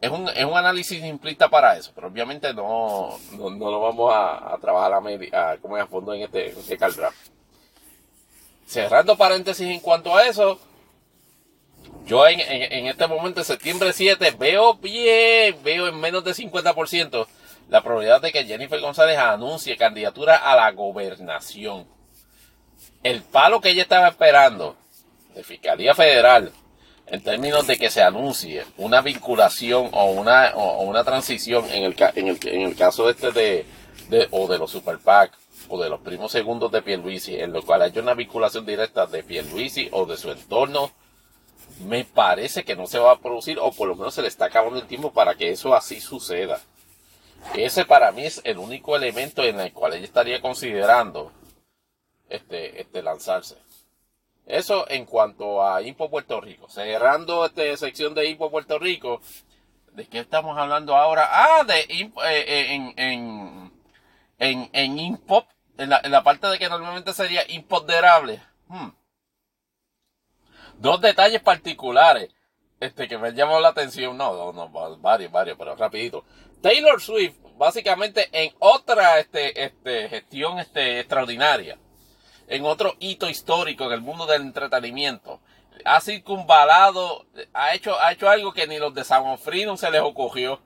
es 0.00 0.10
un, 0.10 0.28
es 0.28 0.44
un 0.44 0.56
análisis 0.56 1.00
simplista 1.02 1.48
para 1.48 1.76
eso, 1.76 1.90
pero 1.94 2.06
obviamente 2.06 2.54
no, 2.54 3.18
no, 3.32 3.50
lo 3.50 3.80
vamos 3.80 4.12
a, 4.14 4.56
trabajar 4.60 4.92
a, 4.92 5.00
media, 5.00 5.50
a, 5.50 5.56
como 5.58 5.76
a 5.76 5.86
fondo 5.86 6.14
en 6.14 6.22
este, 6.22 6.50
en 6.50 6.58
este 6.58 6.78
cerrando 8.66 9.16
paréntesis 9.16 9.66
en 9.66 9.80
cuanto 9.80 10.14
a 10.14 10.26
eso, 10.26 10.60
yo 12.06 12.26
en, 12.28 12.40
en, 12.40 12.86
este 12.86 13.06
momento, 13.06 13.42
septiembre 13.42 13.92
7, 13.92 14.36
veo 14.38 14.74
bien, 14.74 15.56
veo 15.64 15.88
en 15.88 15.98
menos 15.98 16.22
de 16.22 16.32
50% 16.32 17.26
la 17.68 17.82
probabilidad 17.82 18.22
de 18.22 18.32
que 18.32 18.44
Jennifer 18.44 18.80
González 18.80 19.18
anuncie 19.18 19.76
candidatura 19.76 20.36
a 20.36 20.56
la 20.56 20.70
gobernación. 20.72 21.86
El 23.02 23.22
palo 23.22 23.60
que 23.60 23.70
ella 23.70 23.82
estaba 23.82 24.08
esperando 24.08 24.76
de 25.34 25.42
Fiscalía 25.42 25.94
Federal 25.94 26.52
en 27.10 27.22
términos 27.22 27.66
de 27.66 27.76
que 27.76 27.90
se 27.90 28.02
anuncie 28.02 28.64
una 28.76 29.00
vinculación 29.00 29.88
o 29.92 30.10
una, 30.10 30.52
o 30.54 30.82
una 30.82 31.04
transición 31.04 31.64
en 31.70 31.84
el, 31.84 31.96
en 32.14 32.28
el, 32.28 32.38
en 32.48 32.62
el 32.62 32.76
caso 32.76 33.08
este 33.08 33.32
de, 33.32 33.66
de, 34.08 34.28
o 34.30 34.46
de 34.46 34.58
los 34.58 34.70
Super 34.70 34.98
PAC 34.98 35.32
o 35.68 35.82
de 35.82 35.88
los 35.88 36.00
primos 36.00 36.32
segundos 36.32 36.70
de 36.72 36.82
Pierluisi, 36.82 37.36
en 37.36 37.52
lo 37.52 37.62
cual 37.62 37.82
haya 37.82 38.00
una 38.02 38.14
vinculación 38.14 38.64
directa 38.64 39.06
de 39.06 39.22
Pierluisi 39.22 39.88
o 39.92 40.06
de 40.06 40.16
su 40.16 40.30
entorno, 40.30 40.92
me 41.80 42.04
parece 42.04 42.64
que 42.64 42.76
no 42.76 42.86
se 42.86 42.98
va 42.98 43.12
a 43.12 43.20
producir 43.20 43.58
o 43.60 43.72
por 43.72 43.88
lo 43.88 43.94
menos 43.94 44.14
se 44.14 44.22
le 44.22 44.28
está 44.28 44.46
acabando 44.46 44.78
el 44.78 44.86
tiempo 44.86 45.12
para 45.12 45.34
que 45.34 45.50
eso 45.50 45.74
así 45.74 46.00
suceda. 46.00 46.60
Ese 47.54 47.84
para 47.84 48.10
mí 48.12 48.24
es 48.24 48.40
el 48.44 48.58
único 48.58 48.96
elemento 48.96 49.44
en 49.44 49.60
el 49.60 49.72
cual 49.72 49.94
ella 49.94 50.04
estaría 50.04 50.40
considerando 50.40 51.32
este, 52.28 52.80
este 52.80 53.02
lanzarse. 53.02 53.56
Eso 54.48 54.88
en 54.88 55.04
cuanto 55.04 55.62
a 55.62 55.82
Impo 55.82 56.08
Puerto 56.08 56.40
Rico. 56.40 56.70
Cerrando 56.70 57.44
esta 57.44 57.76
sección 57.76 58.14
de 58.14 58.30
Impo 58.30 58.50
Puerto 58.50 58.78
Rico, 58.78 59.20
¿de 59.92 60.06
qué 60.06 60.20
estamos 60.20 60.56
hablando 60.56 60.96
ahora? 60.96 61.28
Ah, 61.30 61.64
de 61.64 61.84
Impo, 61.94 62.24
eh, 62.24 62.44
eh, 62.48 62.74
en, 62.74 62.94
en, 62.96 63.72
en, 64.38 64.70
en 64.72 64.98
Impop, 64.98 65.46
en 65.76 65.90
la, 65.90 66.00
en 66.02 66.10
la, 66.10 66.22
parte 66.22 66.46
de 66.46 66.58
que 66.58 66.70
normalmente 66.70 67.12
sería 67.12 67.42
imponderable. 67.50 68.40
Hmm. 68.68 68.88
Dos 70.78 70.98
detalles 71.02 71.42
particulares 71.42 72.30
este, 72.80 73.06
que 73.06 73.18
me 73.18 73.32
llamó 73.32 73.60
la 73.60 73.68
atención. 73.68 74.16
No, 74.16 74.50
no, 74.50 74.52
no, 74.54 74.96
varios, 74.96 75.30
varios, 75.30 75.58
pero 75.58 75.76
rapidito. 75.76 76.24
Taylor 76.62 77.02
Swift, 77.02 77.36
básicamente 77.58 78.30
en 78.32 78.54
otra 78.60 79.18
este, 79.18 79.62
este, 79.62 80.08
gestión 80.08 80.58
este, 80.58 81.00
extraordinaria 81.00 81.78
en 82.48 82.64
otro 82.64 82.96
hito 82.98 83.28
histórico 83.28 83.84
en 83.84 83.92
el 83.92 84.00
mundo 84.00 84.26
del 84.26 84.42
entretenimiento. 84.42 85.40
Ha 85.84 86.00
circunvalado, 86.00 87.26
ha 87.52 87.74
hecho, 87.74 88.00
ha 88.00 88.12
hecho 88.12 88.28
algo 88.28 88.52
que 88.52 88.66
ni 88.66 88.78
los 88.78 88.94
de 88.94 89.04
San 89.04 89.38
Freedom 89.38 89.76
se 89.76 89.90
les 89.90 90.00
ocurrió. 90.00 90.60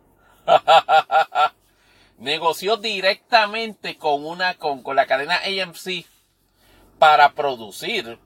Negoció 2.19 2.77
directamente 2.77 3.99
con 3.99 4.25
una, 4.25 4.55
con, 4.55 4.83
con 4.83 4.97
la 4.97 5.07
cadena 5.07 5.41
AMC 5.45 6.07
para 6.99 7.33
producir 7.33 8.19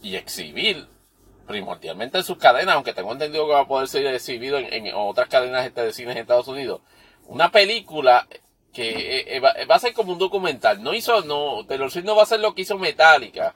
y 0.00 0.14
exhibir 0.14 0.88
primordialmente 1.46 2.18
en 2.18 2.24
sus 2.24 2.38
cadenas, 2.38 2.74
aunque 2.74 2.92
tengo 2.92 3.12
entendido 3.12 3.46
que 3.46 3.52
va 3.52 3.60
a 3.60 3.68
poder 3.68 3.88
ser 3.88 4.06
exhibido 4.06 4.58
en, 4.58 4.92
otras 4.94 5.28
cadenas 5.28 5.72
de 5.74 5.92
cines 5.92 6.16
en 6.16 6.22
Estados 6.22 6.48
Unidos, 6.48 6.80
una 7.26 7.50
película 7.50 8.26
que 8.76 8.90
eh, 8.90 9.36
eh, 9.36 9.40
va, 9.40 9.74
a 9.74 9.78
ser 9.78 9.94
como 9.94 10.12
un 10.12 10.18
documental. 10.18 10.82
No 10.82 10.92
hizo, 10.92 11.22
no, 11.22 11.64
Taylor 11.66 11.90
no 12.04 12.14
va 12.14 12.24
a 12.24 12.26
ser 12.26 12.40
lo 12.40 12.54
que 12.54 12.60
hizo 12.60 12.76
Metallica. 12.76 13.54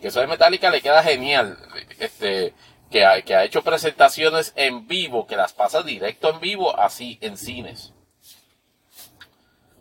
Que 0.00 0.06
eso 0.06 0.20
de 0.20 0.28
Metallica 0.28 0.70
le 0.70 0.80
queda 0.80 1.02
genial. 1.02 1.58
Este, 1.98 2.54
que 2.92 3.04
ha, 3.04 3.20
que 3.22 3.34
ha 3.34 3.42
hecho 3.42 3.64
presentaciones 3.64 4.52
en 4.54 4.86
vivo, 4.86 5.26
que 5.26 5.34
las 5.34 5.52
pasa 5.52 5.82
directo 5.82 6.30
en 6.30 6.38
vivo, 6.38 6.78
así 6.78 7.18
en 7.20 7.36
cines. 7.36 7.92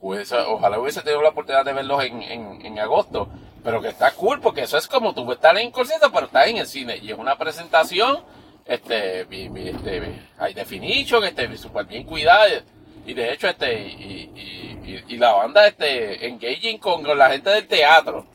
Pues, 0.02 0.32
ojalá 0.32 0.80
hubiese 0.80 1.02
tenido 1.02 1.22
la 1.22 1.30
oportunidad 1.30 1.64
de 1.64 1.74
verlos 1.74 2.04
en, 2.04 2.24
en, 2.24 2.80
agosto. 2.80 3.30
Pero 3.64 3.82
que 3.82 3.90
está 3.90 4.12
cool, 4.14 4.40
porque 4.42 4.62
eso 4.62 4.80
es 4.80 4.88
como 4.88 5.14
tú 5.14 5.32
estar 5.32 5.56
en 5.60 5.70
concierto, 5.70 6.12
pero 6.12 6.26
estás 6.26 6.48
en 6.48 6.58
el 6.58 6.66
cine. 6.66 6.98
Y 6.98 7.12
es 7.12 7.18
una 7.20 7.38
presentación, 7.38 8.24
este, 8.66 9.22
este 9.22 10.22
high 10.40 10.54
definition, 10.56 11.24
este, 11.24 11.56
súper 11.56 11.86
bien 11.86 12.04
cuidada 12.04 12.64
y 13.08 13.14
de 13.14 13.32
hecho, 13.32 13.48
este, 13.48 13.88
y, 13.88 15.06
y, 15.08 15.18
la 15.18 15.32
banda, 15.32 15.66
este, 15.66 16.28
engaging 16.28 16.78
con, 16.78 17.02
la 17.18 17.30
gente 17.30 17.50
del 17.50 17.66
teatro. 17.66 18.28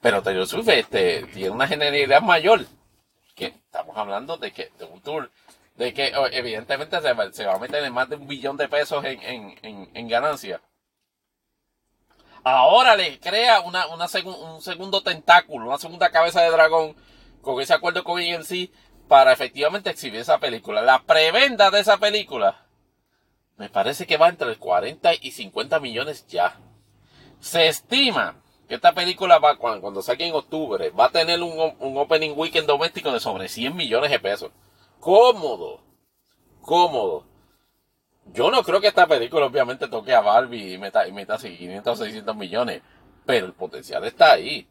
Pero 0.00 0.22
Taylor 0.22 0.46
Swift, 0.46 0.68
este, 0.70 1.24
tiene 1.26 1.50
una 1.50 1.68
generalidad 1.68 2.22
mayor. 2.22 2.64
Que 3.34 3.46
estamos 3.46 3.94
hablando 3.98 4.38
de 4.38 4.50
que, 4.50 4.72
de 4.78 4.86
un 4.86 5.02
tour, 5.02 5.30
de 5.74 5.92
que 5.92 6.10
evidentemente 6.32 6.96
se 7.32 7.44
va, 7.44 7.54
a 7.54 7.58
meter 7.58 7.84
en 7.84 7.92
más 7.92 8.08
de 8.08 8.16
un 8.16 8.26
billón 8.26 8.56
de 8.56 8.66
pesos 8.66 9.04
en, 9.04 9.20
en, 9.60 9.90
en, 9.92 10.08
ganancia. 10.08 10.62
Ahora 12.44 12.96
le 12.96 13.20
crea 13.20 13.60
una, 13.60 13.88
una 13.88 14.06
un 14.24 14.62
segundo 14.62 15.02
tentáculo, 15.02 15.66
una 15.66 15.78
segunda 15.78 16.10
cabeza 16.10 16.40
de 16.40 16.50
dragón 16.50 16.96
con 17.42 17.60
ese 17.60 17.74
acuerdo 17.74 18.02
con 18.02 18.18
EMC 18.18 18.70
para 19.08 19.32
efectivamente 19.32 19.90
exhibir 19.90 20.20
esa 20.20 20.38
película. 20.38 20.82
La 20.82 21.02
preventa 21.02 21.70
de 21.70 21.80
esa 21.80 21.98
película 21.98 22.64
me 23.56 23.68
parece 23.68 24.06
que 24.06 24.16
va 24.16 24.28
entre 24.28 24.56
40 24.56 25.12
y 25.20 25.30
50 25.30 25.78
millones 25.80 26.26
ya. 26.26 26.58
Se 27.40 27.68
estima 27.68 28.36
que 28.68 28.74
esta 28.74 28.92
película 28.92 29.38
va, 29.38 29.56
cuando, 29.56 29.80
cuando 29.80 30.02
saque 30.02 30.26
en 30.26 30.34
octubre, 30.34 30.90
va 30.90 31.06
a 31.06 31.10
tener 31.10 31.42
un, 31.42 31.98
opening 31.98 32.32
weekend 32.34 32.66
doméstico 32.66 33.12
de 33.12 33.20
sobre 33.20 33.48
100 33.48 33.76
millones 33.76 34.10
de 34.10 34.18
pesos. 34.18 34.50
Cómodo. 35.00 35.80
Cómodo. 36.62 37.26
Yo 38.32 38.50
no 38.50 38.62
creo 38.62 38.80
que 38.80 38.88
esta 38.88 39.06
película 39.06 39.46
obviamente 39.46 39.86
toque 39.86 40.14
a 40.14 40.22
Barbie 40.22 40.74
y 40.74 40.78
meta, 40.78 41.06
y 41.06 41.12
meta 41.12 41.36
500 41.36 42.00
o 42.00 42.04
600 42.04 42.34
millones. 42.34 42.82
Pero 43.26 43.46
el 43.46 43.52
potencial 43.52 44.04
está 44.04 44.32
ahí 44.32 44.66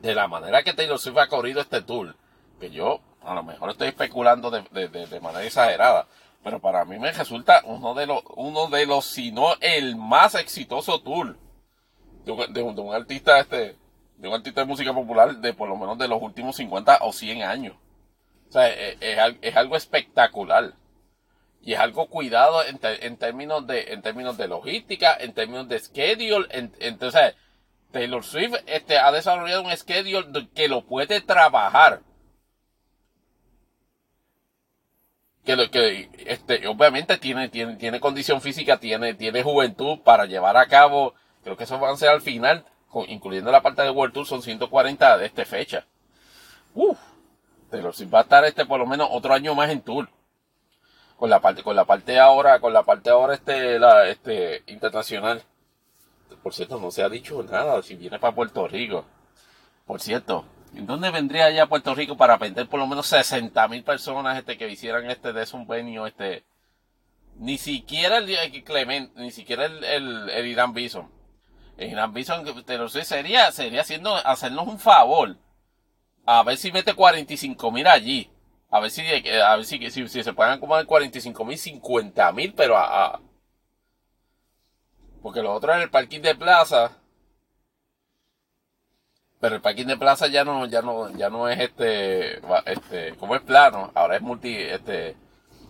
de 0.00 0.14
la 0.14 0.28
manera 0.28 0.62
que 0.62 0.74
Taylor 0.74 0.98
Swift 0.98 1.18
ha 1.18 1.28
corrido 1.28 1.60
este 1.60 1.82
tour, 1.82 2.14
que 2.60 2.70
yo 2.70 3.00
a 3.22 3.34
lo 3.34 3.42
mejor 3.42 3.70
estoy 3.70 3.88
especulando 3.88 4.50
de, 4.50 5.20
manera 5.20 5.44
exagerada, 5.44 6.06
pero 6.42 6.60
para 6.60 6.84
mí 6.84 6.98
me 6.98 7.12
resulta 7.12 7.62
uno 7.64 7.94
de 7.94 8.06
los, 8.06 8.22
uno 8.36 8.68
de 8.68 8.86
los, 8.86 9.04
si 9.04 9.32
no 9.32 9.54
el 9.60 9.96
más 9.96 10.34
exitoso 10.34 11.00
tour 11.00 11.36
de 12.24 12.62
un, 12.62 12.94
artista 12.94 13.40
este, 13.40 13.76
de 14.16 14.28
un 14.28 14.34
artista 14.34 14.60
de 14.60 14.66
música 14.66 14.92
popular 14.92 15.36
de 15.36 15.54
por 15.54 15.68
lo 15.68 15.76
menos 15.76 15.98
de 15.98 16.08
los 16.08 16.20
últimos 16.20 16.56
50 16.56 16.98
o 17.02 17.12
100 17.12 17.42
años. 17.42 17.74
O 18.48 18.52
sea, 18.52 18.68
e, 18.68 18.96
e, 19.00 19.38
es, 19.42 19.56
algo 19.56 19.76
espectacular. 19.76 20.74
Y 21.60 21.74
es 21.74 21.80
algo 21.80 22.06
cuidado 22.06 22.62
en, 22.64 22.78
términos 23.18 23.66
de, 23.66 23.92
en 23.92 24.00
términos 24.00 24.38
de 24.38 24.48
logística, 24.48 25.16
en 25.18 25.34
términos 25.34 25.68
de 25.68 25.78
schedule, 25.80 26.46
entonces, 26.78 27.34
Taylor 27.90 28.22
Swift 28.22 28.54
este, 28.66 28.98
ha 28.98 29.10
desarrollado 29.12 29.62
un 29.62 29.76
schedule 29.76 30.48
que 30.54 30.68
lo 30.68 30.84
puede 30.84 31.20
trabajar. 31.20 32.02
Que, 35.44 35.56
lo, 35.56 35.70
que 35.70 36.10
este, 36.26 36.66
obviamente 36.68 37.16
tiene, 37.16 37.48
tiene, 37.48 37.76
tiene 37.76 38.00
condición 38.00 38.42
física, 38.42 38.78
tiene, 38.78 39.14
tiene 39.14 39.42
juventud 39.42 40.00
para 40.00 40.26
llevar 40.26 40.58
a 40.58 40.66
cabo, 40.66 41.14
creo 41.42 41.56
que 41.56 41.64
eso 41.64 41.80
va 41.80 41.90
a 41.90 41.96
ser 41.96 42.10
al 42.10 42.20
final, 42.20 42.66
incluyendo 43.06 43.50
la 43.50 43.62
parte 43.62 43.80
de 43.82 43.90
World 43.90 44.12
Tour, 44.12 44.26
son 44.26 44.42
140 44.42 45.16
de 45.16 45.24
esta 45.24 45.46
fecha. 45.46 45.86
Uf, 46.74 46.98
Taylor 47.70 47.94
Swift 47.94 48.12
va 48.12 48.20
a 48.20 48.22
estar 48.22 48.44
este 48.44 48.66
por 48.66 48.78
lo 48.78 48.86
menos 48.86 49.08
otro 49.10 49.32
año 49.32 49.54
más 49.54 49.70
en 49.70 49.80
tour. 49.80 50.08
Con 51.16 51.30
la 51.30 51.40
parte, 51.40 51.62
con 51.62 51.74
la 51.74 51.84
parte 51.84 52.18
ahora, 52.18 52.60
con 52.60 52.72
la 52.72 52.84
parte 52.84 53.10
ahora 53.10 53.34
este, 53.34 53.78
la, 53.78 54.06
este, 54.06 54.62
internacional. 54.66 55.42
Por 56.42 56.54
cierto, 56.54 56.78
no 56.78 56.90
se 56.90 57.02
ha 57.02 57.08
dicho 57.08 57.42
nada 57.42 57.82
si 57.82 57.96
viene 57.96 58.18
para 58.18 58.34
Puerto 58.34 58.66
Rico. 58.68 59.04
Por 59.86 60.00
cierto, 60.00 60.44
¿en 60.74 60.86
dónde 60.86 61.10
vendría 61.10 61.50
ya 61.50 61.66
Puerto 61.66 61.94
Rico 61.94 62.16
para 62.16 62.36
vender 62.36 62.68
por 62.68 62.78
lo 62.78 62.86
menos 62.86 63.06
60 63.06 63.68
mil 63.68 63.82
personas 63.82 64.38
este, 64.38 64.56
que 64.56 64.68
hicieran 64.68 65.10
este 65.10 65.32
desempeño? 65.32 66.06
Este, 66.06 66.44
ni 67.36 67.58
siquiera 67.58 68.18
el 68.18 68.64
Clement, 68.64 69.14
ni 69.16 69.30
siquiera 69.30 69.66
el, 69.66 70.30
el, 70.30 70.46
Irán 70.46 70.72
Bison. 70.72 71.10
El 71.76 71.92
Irán 71.92 72.12
Bison, 72.12 72.44
te 72.64 72.76
lo 72.76 72.88
sé, 72.88 73.04
sería, 73.04 73.50
sería 73.52 73.82
haciendo, 73.82 74.14
hacernos 74.14 74.66
un 74.66 74.78
favor. 74.78 75.36
A 76.26 76.42
ver 76.42 76.56
si 76.56 76.70
mete 76.72 76.94
45 76.94 77.70
mil 77.72 77.86
allí. 77.86 78.30
A 78.70 78.80
ver 78.80 78.90
si, 78.90 79.02
a 79.02 79.56
ver 79.56 79.64
si, 79.64 79.90
si, 79.90 80.08
se 80.08 80.32
pueden 80.34 80.52
acomodar 80.52 80.84
45 80.84 81.44
mil, 81.44 81.56
50 81.56 82.32
mil, 82.32 82.52
pero 82.52 82.76
a, 82.76 83.18
porque 85.22 85.42
lo 85.42 85.52
otro 85.52 85.74
es 85.74 85.82
el 85.82 85.90
parking 85.90 86.20
de 86.20 86.34
plaza. 86.34 86.92
Pero 89.40 89.54
el 89.54 89.60
parking 89.60 89.86
de 89.86 89.96
plaza 89.96 90.26
ya 90.26 90.44
no, 90.44 90.66
ya 90.66 90.82
no, 90.82 91.10
ya 91.16 91.30
no 91.30 91.48
es 91.48 91.60
este, 91.60 92.40
este, 92.66 93.14
como 93.16 93.36
es 93.36 93.42
plano, 93.42 93.92
ahora 93.94 94.16
es 94.16 94.22
multi, 94.22 94.56
este, 94.56 95.16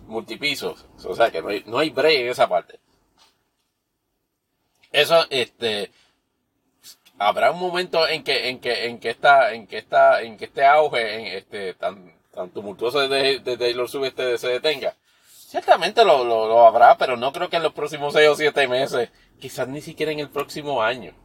multipisos. 0.07 0.85
O 1.05 1.15
sea 1.15 1.31
que 1.31 1.41
no 1.41 1.49
hay, 1.49 1.63
no 1.67 1.79
hay 1.79 1.89
break 1.91 2.21
en 2.21 2.29
esa 2.29 2.49
parte. 2.49 2.79
Eso, 4.91 5.23
este, 5.29 5.91
habrá 7.19 7.51
un 7.51 7.59
momento 7.59 8.07
en 8.07 8.23
que, 8.23 8.49
en 8.49 8.59
que, 8.59 8.87
en 8.87 8.99
que 8.99 9.09
esta, 9.11 9.53
en 9.53 9.67
que 9.67 9.77
esta, 9.77 10.21
en 10.23 10.37
que 10.37 10.45
este 10.45 10.65
auge, 10.65 11.19
en 11.19 11.37
este, 11.37 11.75
tan, 11.75 12.11
tan 12.33 12.49
tumultuoso 12.49 13.07
de, 13.07 13.39
de 13.39 13.57
Taylor 13.57 13.87
Swift 13.87 14.19
este, 14.19 14.37
se 14.39 14.47
detenga. 14.47 14.95
Ciertamente 15.49 16.05
lo, 16.05 16.23
lo, 16.23 16.67
habrá, 16.67 16.95
pero 16.95 17.17
no 17.17 17.33
creo 17.33 17.49
que 17.49 17.55
en 17.55 17.63
los 17.63 17.73
próximos 17.73 18.13
seis 18.13 18.29
o 18.29 18.35
siete 18.35 18.67
meses. 18.67 19.09
Quizás 19.39 19.67
ni 19.67 19.81
siquiera 19.81 20.11
en 20.11 20.19
el 20.19 20.29
próximo 20.29 20.83
año. 20.83 21.15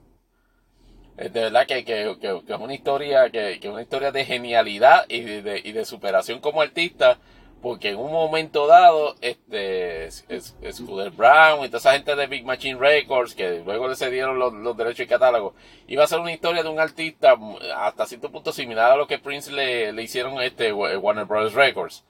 De 1.19 1.29
verdad 1.29 1.67
que, 1.67 1.85
que, 1.85 2.17
que, 2.19 2.43
es 2.55 2.59
una 2.59 2.73
historia, 2.73 3.29
que, 3.29 3.61
que 3.61 3.69
una 3.69 3.83
historia 3.83 4.13
de 4.13 4.25
genialidad 4.25 5.05
y 5.11 5.21
de, 5.21 5.61
y 5.63 5.73
de 5.73 5.85
superación 5.85 6.41
como 6.41 6.63
artista 6.63 7.19
porque 7.61 7.91
en 7.91 7.99
un 7.99 8.13
momento 8.13 8.67
dado, 8.67 9.15
este, 9.21 10.11
Scooter 10.11 11.11
Brown 11.11 11.63
y 11.63 11.69
toda 11.69 11.79
esa 11.81 11.93
gente 11.93 12.17
de 12.17 12.27
Big 12.27 12.47
Machine 12.47 12.79
Records, 12.79 13.35
que 13.35 13.63
luego 13.63 13.89
le 13.89 13.97
cedieron 13.97 14.39
los, 14.39 14.77
derechos 14.77 15.01
y 15.01 15.07
catálogo, 15.07 15.55
iba 15.87 16.03
a 16.03 16.07
ser 16.07 16.21
una 16.21 16.33
historia 16.33 16.63
de 16.63 16.71
un 16.71 16.81
artista 16.81 17.37
hasta 17.77 18.07
cierto 18.07 18.31
punto 18.31 18.53
similar 18.53 18.91
a 18.91 18.97
lo 18.97 19.07
que 19.07 19.19
Prince 19.19 19.53
le, 19.53 19.93
le 19.93 20.03
hicieron 20.03 20.41
este 20.41 20.73
Warner 20.73 21.27
Bros. 21.27 21.53
Records. 21.53 22.05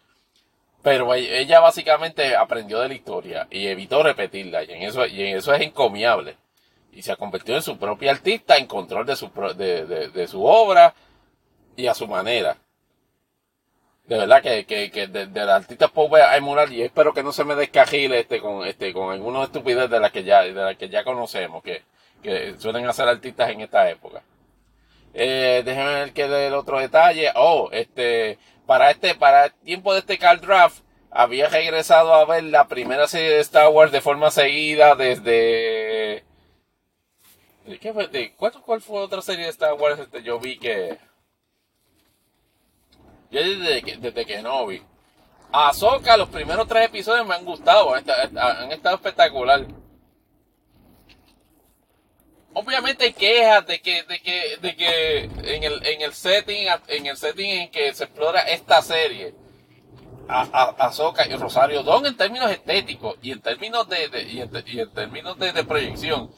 Pero 0.84 1.12
ella 1.14 1.58
básicamente 1.60 2.36
aprendió 2.36 2.78
de 2.78 2.88
la 2.88 2.94
historia 2.94 3.48
y 3.50 3.66
evitó 3.66 4.02
repetirla, 4.02 4.62
y 4.62 4.70
en 4.70 4.82
eso, 4.82 5.06
y 5.06 5.22
en 5.22 5.38
eso 5.38 5.52
es 5.52 5.62
encomiable. 5.62 6.36
Y 6.92 7.02
se 7.02 7.16
convirtió 7.16 7.56
en 7.56 7.62
su 7.62 7.78
propia 7.78 8.12
artista, 8.12 8.56
en 8.56 8.66
control 8.66 9.06
de 9.06 9.16
su, 9.16 9.30
de, 9.56 9.86
de 10.08 10.26
su 10.28 10.44
obra 10.44 10.94
y 11.74 11.86
a 11.88 11.94
su 11.94 12.06
manera. 12.06 12.58
De 14.06 14.18
verdad 14.18 14.42
que, 14.42 14.66
que, 14.66 14.90
que 14.90 15.06
de, 15.06 15.26
de 15.26 15.44
la 15.46 15.56
artista 15.56 15.88
pop 15.88 16.14
a 16.16 16.36
emular 16.36 16.70
y 16.70 16.82
espero 16.82 17.14
que 17.14 17.22
no 17.22 17.32
se 17.32 17.44
me 17.44 17.54
descajile 17.54 18.20
este 18.20 18.38
con 18.38 18.66
este 18.66 18.92
con 18.92 19.10
algunos 19.10 19.44
estupidez 19.46 19.88
de 19.88 19.98
las 19.98 20.12
que 20.12 20.22
ya 20.22 20.42
de 20.42 20.52
las 20.52 20.76
que 20.76 20.90
ya 20.90 21.02
conocemos 21.04 21.62
que, 21.62 21.82
que 22.22 22.54
suelen 22.58 22.86
hacer 22.86 23.08
artistas 23.08 23.48
en 23.48 23.62
esta 23.62 23.88
época. 23.88 24.22
Eh, 25.14 25.62
déjenme 25.64 25.94
ver 25.94 26.12
que 26.12 26.28
del 26.28 26.52
otro 26.52 26.78
detalle. 26.80 27.30
Oh 27.34 27.70
este 27.72 28.38
para 28.66 28.90
este 28.90 29.14
para 29.14 29.46
el 29.46 29.52
tiempo 29.52 29.92
de 29.92 30.00
este 30.00 30.18
card 30.18 30.40
draft 30.40 30.82
había 31.10 31.48
regresado 31.48 32.14
a 32.14 32.24
ver 32.24 32.44
la 32.44 32.66
primera 32.66 33.06
serie 33.06 33.30
de 33.30 33.40
Star 33.40 33.68
Wars 33.68 33.92
de 33.92 34.00
forma 34.00 34.30
seguida 34.30 34.94
desde 34.94 36.24
¿qué 37.80 37.92
fue? 37.92 38.34
¿cuál, 38.36 38.52
¿cuál 38.64 38.80
fue 38.80 39.00
otra 39.00 39.22
serie 39.22 39.44
de 39.44 39.50
Star 39.50 39.74
Wars 39.74 40.00
este 40.00 40.22
yo 40.22 40.38
vi 40.38 40.58
que 40.58 40.98
yo 43.34 43.40
desde 43.42 43.82
que, 43.82 43.96
desde 43.96 44.24
que 44.24 44.42
no 44.42 44.64
vi. 44.66 44.80
Ahsoka, 45.50 46.16
los 46.16 46.28
primeros 46.28 46.68
tres 46.68 46.86
episodios 46.86 47.26
me 47.26 47.34
han 47.34 47.44
gustado, 47.44 47.92
han 47.92 48.70
estado 48.70 48.94
espectacular. 48.94 49.66
Obviamente 52.54 53.04
hay 53.04 53.12
quejas 53.12 53.66
de 53.66 53.80
que, 53.80 54.04
de 54.04 54.20
que, 54.20 54.58
de 54.60 54.76
que 54.76 55.24
en 55.24 55.64
el, 55.64 55.84
en 55.86 56.02
el 56.02 56.12
setting, 56.14 56.68
en 56.86 57.06
el 57.06 57.16
setting 57.16 57.50
en 57.50 57.70
que 57.70 57.92
se 57.92 58.04
explora 58.04 58.42
esta 58.42 58.80
serie, 58.80 59.34
Ahsoka 60.28 61.26
y 61.26 61.34
Rosario 61.34 61.82
Don 61.82 62.06
en 62.06 62.16
términos 62.16 62.50
estéticos 62.50 63.16
y 63.20 63.32
en 63.32 63.42
términos 63.42 63.88
de, 63.88 64.22
y, 64.22 64.40
en, 64.40 64.92
términos 64.92 65.38
de, 65.38 65.64
proyección, 65.64 66.30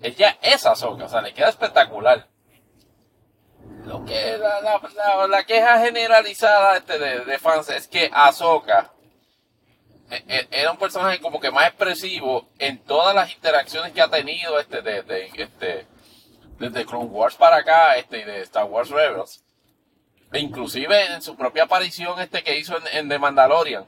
ella 0.00 0.38
es 0.40 0.64
Ahsoka, 0.64 1.04
o 1.04 1.08
sea, 1.08 1.20
le 1.20 1.34
queda 1.34 1.48
espectacular. 1.48 2.28
Lo 3.84 4.04
que 4.04 4.38
la, 4.38 4.60
la, 4.60 5.26
la, 5.26 5.44
queja 5.44 5.80
generalizada 5.80 6.76
este 6.76 6.98
de, 6.98 7.24
de, 7.24 7.38
fans 7.38 7.68
es 7.70 7.88
que 7.88 8.08
Ahsoka 8.12 8.92
e, 8.92 8.95
era 10.08 10.70
un 10.70 10.78
personaje 10.78 11.20
como 11.20 11.40
que 11.40 11.50
más 11.50 11.68
expresivo 11.68 12.48
en 12.58 12.78
todas 12.78 13.14
las 13.14 13.32
interacciones 13.34 13.92
que 13.92 14.00
ha 14.00 14.08
tenido 14.08 14.58
este 14.60 14.82
de, 14.82 15.02
de 15.02 15.30
este 15.34 15.86
desde 16.58 16.86
Clone 16.86 17.06
Wars 17.06 17.34
para 17.34 17.56
acá 17.56 17.96
este 17.96 18.24
de 18.24 18.42
Star 18.42 18.64
Wars 18.64 18.90
Rebels. 18.90 19.42
E 20.32 20.40
inclusive 20.40 21.12
en 21.12 21.22
su 21.22 21.36
propia 21.36 21.64
aparición 21.64 22.20
este 22.20 22.42
que 22.42 22.58
hizo 22.58 22.76
en, 22.92 23.08
The 23.08 23.18
Mandalorian. 23.18 23.86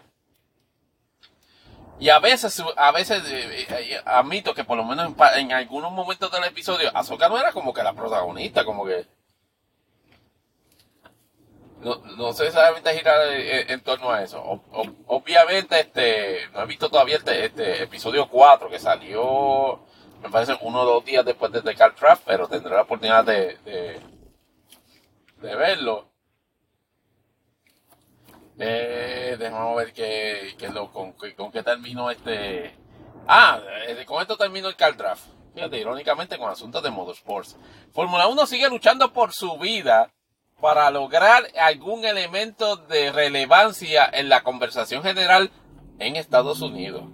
Y 2.01 2.11
a 2.11 2.21
veces, 2.21 2.63
a 2.77 2.93
veces 2.93 3.25
eh, 3.27 3.67
eh, 3.69 4.01
admito 4.05 4.55
que 4.55 4.63
por 4.63 4.77
lo 4.77 4.85
menos 4.85 5.13
en, 5.35 5.41
en, 5.41 5.53
algunos 5.53 5.91
momentos 5.91 6.31
del 6.31 6.45
episodio, 6.45 6.91
Ahsoka 6.95 7.29
no 7.29 7.39
era 7.39 7.53
como 7.53 7.75
que 7.75 7.83
la 7.83 7.93
protagonista, 7.93 8.65
como 8.65 8.87
que 8.87 9.05
no, 11.81 11.97
no 12.17 12.33
sé 12.33 12.47
exactamente 12.49 12.97
girar 12.97 13.21
en, 13.31 13.81
torno 13.81 14.11
a 14.11 14.23
eso. 14.23 14.43
obviamente, 15.07 15.81
este, 15.81 16.49
no 16.53 16.63
he 16.63 16.67
visto 16.67 16.91
todavía 16.91 17.17
este, 17.17 17.45
este 17.47 17.83
episodio 17.85 18.29
4 18.29 18.69
que 18.69 18.79
salió, 18.79 19.81
me 20.23 20.31
parece, 20.31 20.57
uno 20.61 20.81
o 20.81 20.85
dos 20.85 21.05
días 21.05 21.25
después 21.25 21.53
de 21.53 21.63
The 21.63 21.75
Car 21.75 21.95
pero 22.27 22.49
tendré 22.49 22.75
la 22.75 22.83
oportunidad 22.83 23.25
de, 23.25 23.59
de, 23.65 25.57
verlo. 25.57 26.09
Eh, 28.59 29.37
déjame 29.39 29.77
ver 29.77 29.93
que, 29.93 30.57
lo, 30.73 30.91
con, 30.91 31.13
con 31.13 31.53
qué 31.53 31.63
termino 31.63 32.11
este. 32.11 32.75
Ah, 33.29 33.61
eh, 33.87 34.05
con 34.05 34.21
esto 34.21 34.37
termino 34.37 34.69
el 34.69 34.75
Car 34.75 34.97
Draft. 34.97 35.27
Fíjate, 35.55 35.79
irónicamente 35.79 36.39
con 36.39 36.51
asuntos 36.51 36.83
de 36.83 36.91
Motorsports. 36.91 37.57
Fórmula 37.93 38.27
1 38.27 38.47
sigue 38.47 38.69
luchando 38.69 39.13
por 39.13 39.33
su 39.33 39.59
vida 39.59 40.13
para 40.61 40.91
lograr 40.91 41.47
algún 41.61 42.05
elemento 42.05 42.77
de 42.77 43.13
relevancia 43.13 44.09
en 44.13 44.29
la 44.29 44.43
conversación 44.43 45.03
general 45.03 45.51
en 45.99 46.17
Estados 46.17 46.61
Unidos. 46.61 47.05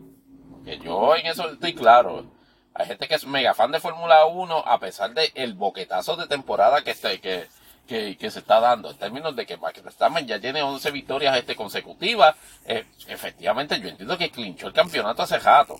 Que 0.64 0.78
yo 0.78 1.14
en 1.14 1.26
eso 1.26 1.50
estoy 1.50 1.74
claro. 1.74 2.24
Hay 2.72 2.86
gente 2.86 3.06
que 3.06 3.14
es 3.14 3.26
mega 3.26 3.54
fan 3.54 3.70
de 3.70 3.80
Fórmula 3.80 4.24
1 4.26 4.64
a 4.66 4.78
pesar 4.80 5.12
del 5.12 5.30
el 5.34 5.54
boquetazo 5.54 6.16
de 6.16 6.26
temporada 6.26 6.82
que, 6.82 6.94
se, 6.94 7.20
que, 7.20 7.46
que, 7.86 8.30
se 8.30 8.38
está 8.38 8.60
dando. 8.60 8.90
En 8.90 8.96
términos 8.96 9.36
de 9.36 9.46
que 9.46 9.58
Max 9.58 9.82
Verstappen 9.82 10.26
ya 10.26 10.40
tiene 10.40 10.62
11 10.62 10.90
victorias 10.90 11.36
este 11.36 11.54
consecutivas. 11.54 12.34
Eh, 12.64 12.86
efectivamente, 13.08 13.78
yo 13.78 13.88
entiendo 13.88 14.16
que 14.16 14.30
clinchó 14.30 14.68
el 14.68 14.72
campeonato 14.72 15.22
hace 15.22 15.38
rato. 15.38 15.78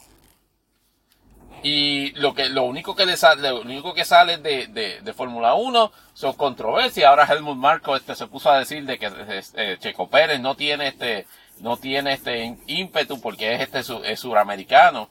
Y 1.65 2.11
lo 2.21 2.35
que, 2.35 2.51
lo 2.51 2.65
único 2.65 2.95
que 2.95 3.07
le 3.07 3.17
sale, 3.17 3.49
lo 3.49 3.63
único 3.63 3.95
que 3.95 4.05
sale 4.05 4.37
de, 4.37 4.67
de, 4.67 5.01
de 5.01 5.13
Fórmula 5.15 5.55
1 5.55 5.93
son 6.13 6.35
controversias. 6.35 7.09
Ahora 7.09 7.25
Helmut 7.25 7.57
Marco 7.57 7.97
este 7.97 8.15
se 8.15 8.27
puso 8.27 8.51
a 8.51 8.59
decir 8.59 8.85
de 8.85 8.99
que 8.99 9.11
este, 9.31 9.79
Checo 9.79 10.11
Pérez 10.11 10.41
no 10.41 10.57
tiene 10.57 10.89
este, 10.89 11.27
no 11.61 11.79
tiene 11.79 12.13
este 12.13 12.59
ímpetu 12.67 13.19
porque 13.19 13.55
es 13.55 13.63
este 13.63 13.79
es 13.79 14.21
suramericano. 14.21 15.09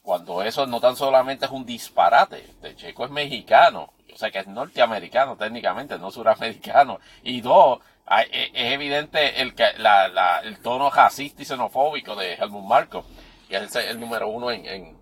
Cuando 0.00 0.42
eso 0.42 0.66
no 0.66 0.80
tan 0.80 0.96
solamente 0.96 1.44
es 1.44 1.50
un 1.50 1.66
disparate. 1.66 2.38
Este 2.38 2.74
Checo 2.74 3.04
es 3.04 3.10
mexicano. 3.10 3.92
O 4.14 4.16
sea 4.16 4.30
que 4.30 4.38
es 4.38 4.46
norteamericano 4.46 5.36
técnicamente, 5.36 5.98
no 5.98 6.10
suramericano. 6.10 7.00
Y 7.22 7.42
dos, 7.42 7.80
e, 8.10 8.50
es 8.54 8.72
evidente 8.72 9.42
el, 9.42 9.54
la, 9.76 10.08
la, 10.08 10.40
el 10.40 10.58
tono 10.60 10.88
racista 10.88 11.42
y 11.42 11.44
xenofóbico 11.44 12.16
de 12.16 12.32
Helmut 12.32 12.64
Marco, 12.64 13.04
que 13.46 13.58
es 13.58 13.76
el, 13.76 14.00
número 14.00 14.28
uno 14.28 14.50
en, 14.50 14.64
en 14.64 14.95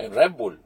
en 0.00 0.14
Red 0.14 0.32
Bull. 0.32 0.60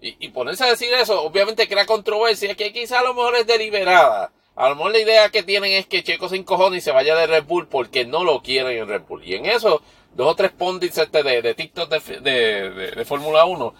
Y, 0.00 0.28
ponerse 0.28 0.62
a 0.64 0.68
decir 0.68 0.92
eso, 0.92 1.22
obviamente 1.22 1.66
crea 1.66 1.86
controversia, 1.86 2.54
que 2.54 2.72
quizá 2.72 3.00
a 3.00 3.02
lo 3.02 3.14
mejor 3.14 3.36
es 3.36 3.46
deliberada. 3.46 4.30
A 4.54 4.68
lo 4.68 4.76
mejor 4.76 4.92
la 4.92 5.00
idea 5.00 5.28
que 5.30 5.42
tienen 5.42 5.72
es 5.72 5.86
que 5.86 6.04
Checo 6.04 6.28
se 6.28 6.36
encojone 6.36 6.76
y 6.76 6.80
se 6.80 6.92
vaya 6.92 7.16
de 7.16 7.26
Red 7.26 7.44
Bull 7.44 7.66
porque 7.66 8.04
no 8.04 8.22
lo 8.22 8.42
quieren 8.42 8.76
en 8.76 8.88
Red 8.88 9.02
Bull. 9.02 9.24
Y 9.24 9.34
en 9.34 9.46
eso, 9.46 9.82
dos 10.14 10.28
o 10.28 10.36
tres 10.36 10.52
pundits 10.52 10.98
este 10.98 11.22
de, 11.22 11.42
de 11.42 11.54
TikTok 11.54 11.90
de, 11.90 12.20
de, 12.20 12.90
de, 12.90 13.04
Fórmula 13.04 13.46
1, 13.46 13.74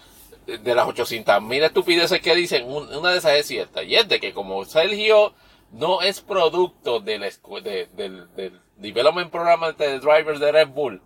de 0.46 0.75
las 0.75 0.88
800 0.88 1.42
mil 1.42 1.62
estupideces 1.62 2.20
que 2.20 2.35
dicen, 2.35 2.66
una 2.66 3.11
de 3.11 3.18
esas 3.18 3.33
es 3.33 3.46
cierta. 3.46 3.83
Y 3.83 3.94
es 3.94 4.09
de 4.09 4.18
que 4.18 4.33
como 4.33 4.64
Sergio 4.64 5.35
no 5.72 6.03
es 6.03 6.20
producto 6.20 7.01
del, 7.01 7.20
del, 7.94 8.35
del 8.35 8.61
Development 8.77 9.31
Program 9.31 9.77
de 9.77 9.99
Drivers 9.99 10.40
de 10.40 10.53
Red 10.53 10.68
Bull, 10.68 11.01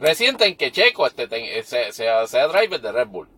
resienten 0.00 0.56
que 0.56 0.72
Checo 0.72 1.06
este, 1.06 1.64
sea, 1.92 2.26
sea, 2.26 2.48
driver 2.48 2.80
de 2.80 2.92
Red 2.92 3.08
Bull. 3.08 3.28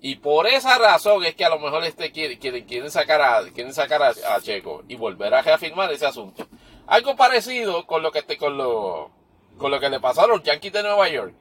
Y 0.00 0.16
por 0.16 0.48
esa 0.48 0.78
razón 0.78 1.24
es 1.24 1.34
que 1.36 1.44
a 1.44 1.48
lo 1.48 1.60
mejor 1.60 1.84
este 1.84 2.10
quieren, 2.10 2.38
quieren, 2.38 2.90
sacar, 2.90 3.22
a, 3.22 3.42
quieren 3.50 3.72
sacar 3.72 4.02
a, 4.02 4.40
Checo 4.40 4.82
y 4.88 4.96
volver 4.96 5.32
a 5.32 5.42
reafirmar 5.42 5.92
ese 5.92 6.06
asunto. 6.06 6.48
Algo 6.88 7.14
parecido 7.14 7.86
con 7.86 8.02
lo 8.02 8.10
que 8.10 8.18
este, 8.20 8.36
con 8.36 8.58
lo, 8.58 9.12
con 9.58 9.70
lo 9.70 9.78
que 9.78 9.88
le 9.88 10.00
pasó 10.00 10.22
a 10.22 10.26
los 10.26 10.42
Yankees 10.42 10.72
de 10.72 10.82
Nueva 10.82 11.08
York. 11.08 11.34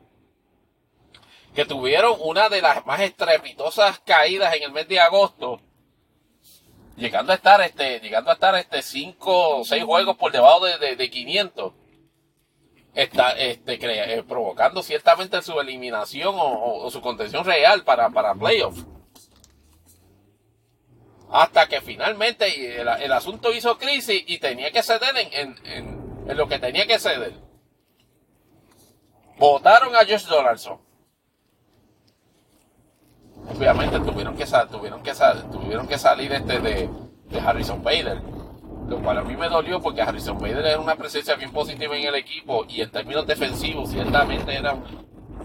Que 1.56 1.66
tuvieron 1.66 2.16
una 2.20 2.50
de 2.50 2.62
las 2.62 2.86
más 2.86 3.02
estrepitosas 3.02 4.00
caídas 4.00 4.54
en 4.56 4.64
el 4.64 4.72
mes 4.72 4.88
de 4.88 5.00
agosto. 5.00 5.60
Llegando 6.98 7.32
a 7.32 7.36
estar 7.36 7.62
este, 7.62 8.00
llegando 8.00 8.30
a 8.30 8.36
estar 8.36 8.56
este 8.56 8.84
5 8.84 9.60
o 9.60 9.66
6 9.66 9.84
juegos 9.84 10.18
por 10.18 10.32
debajo 10.32 10.66
de, 10.66 10.78
de, 10.78 10.96
de 10.96 11.10
500 11.10 11.74
está 12.93 13.32
este, 13.32 13.80
eh, 13.82 14.23
provocando 14.23 14.84
ciertamente 14.84 15.41
su 15.41 15.60
eliminación 15.60 16.36
o, 16.38 16.89
su 16.91 17.01
contención 17.01 17.45
real 17.45 17.84
para, 17.84 18.10
para 18.10 18.36
playoff. 18.36 18.77
Hasta 21.30 21.67
que 21.67 21.80
finalmente 21.80 22.82
el, 22.82 23.12
asunto 23.13 23.54
hizo 23.54 23.77
crisis 23.77 24.21
y 24.27 24.39
tenía 24.39 24.71
que 24.71 24.84
ceder 24.84 25.15
en, 25.15 25.56
en, 25.65 26.25
en, 26.27 26.38
lo 26.38 26.47
que 26.47 26.60
tenía 26.60 26.86
que 26.86 26.99
ceder. 26.99 27.34
Votaron 29.38 29.95
a 29.95 29.99
Josh 29.99 30.25
Donaldson. 30.25 30.82
Obviamente 33.47 33.99
tuvieron 34.01 34.36
que, 34.36 34.45
tuvieron 34.69 35.01
que, 35.01 35.13
tuvieron 35.51 35.88
que 35.88 35.97
salir 35.97 36.34
este 36.34 36.60
de, 36.60 36.89
de 37.25 37.39
Harrison 37.39 37.82
Bader 37.82 38.21
lo 38.91 39.01
cual 39.01 39.19
a 39.19 39.23
mí 39.23 39.38
me 39.38 39.47
dolió 39.47 39.82
porque 39.82 40.01
Harrison 40.01 40.38
Bader 40.38 40.65
era 40.65 40.80
una 40.80 40.97
presencia 40.97 41.36
bien 41.36 41.54
positiva 41.54 41.97
en 41.97 42.08
el 42.08 42.15
equipo 42.15 42.65
y 42.67 42.82
en 42.82 42.91
términos 42.91 43.25
defensivos 43.25 43.89
ciertamente 43.89 44.54
era 44.54 44.75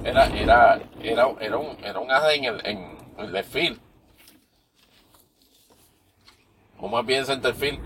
era 0.02 0.26
era 0.26 0.80
era, 1.00 1.28
era 1.40 1.56
un 1.56 1.76
era 1.85 2.00
un 2.00 2.11
en 2.11 2.44
el 2.44 2.66
en 2.66 3.35
el 3.37 3.44
field 3.44 3.78
o 6.80 6.88
más 6.88 7.06
bien 7.06 7.24
centerfield 7.24 7.78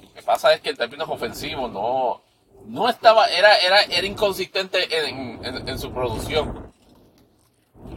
lo 0.00 0.14
que 0.14 0.22
pasa 0.22 0.54
es 0.54 0.62
que 0.62 0.70
en 0.70 0.76
términos 0.76 1.06
ofensivos 1.10 1.70
no 1.70 2.22
no 2.64 2.88
estaba 2.88 3.26
era 3.26 3.56
era 3.58 3.82
era 3.82 4.06
inconsistente 4.06 4.78
en, 5.06 5.68
en 5.68 5.78
su 5.78 5.92
producción 5.92 6.67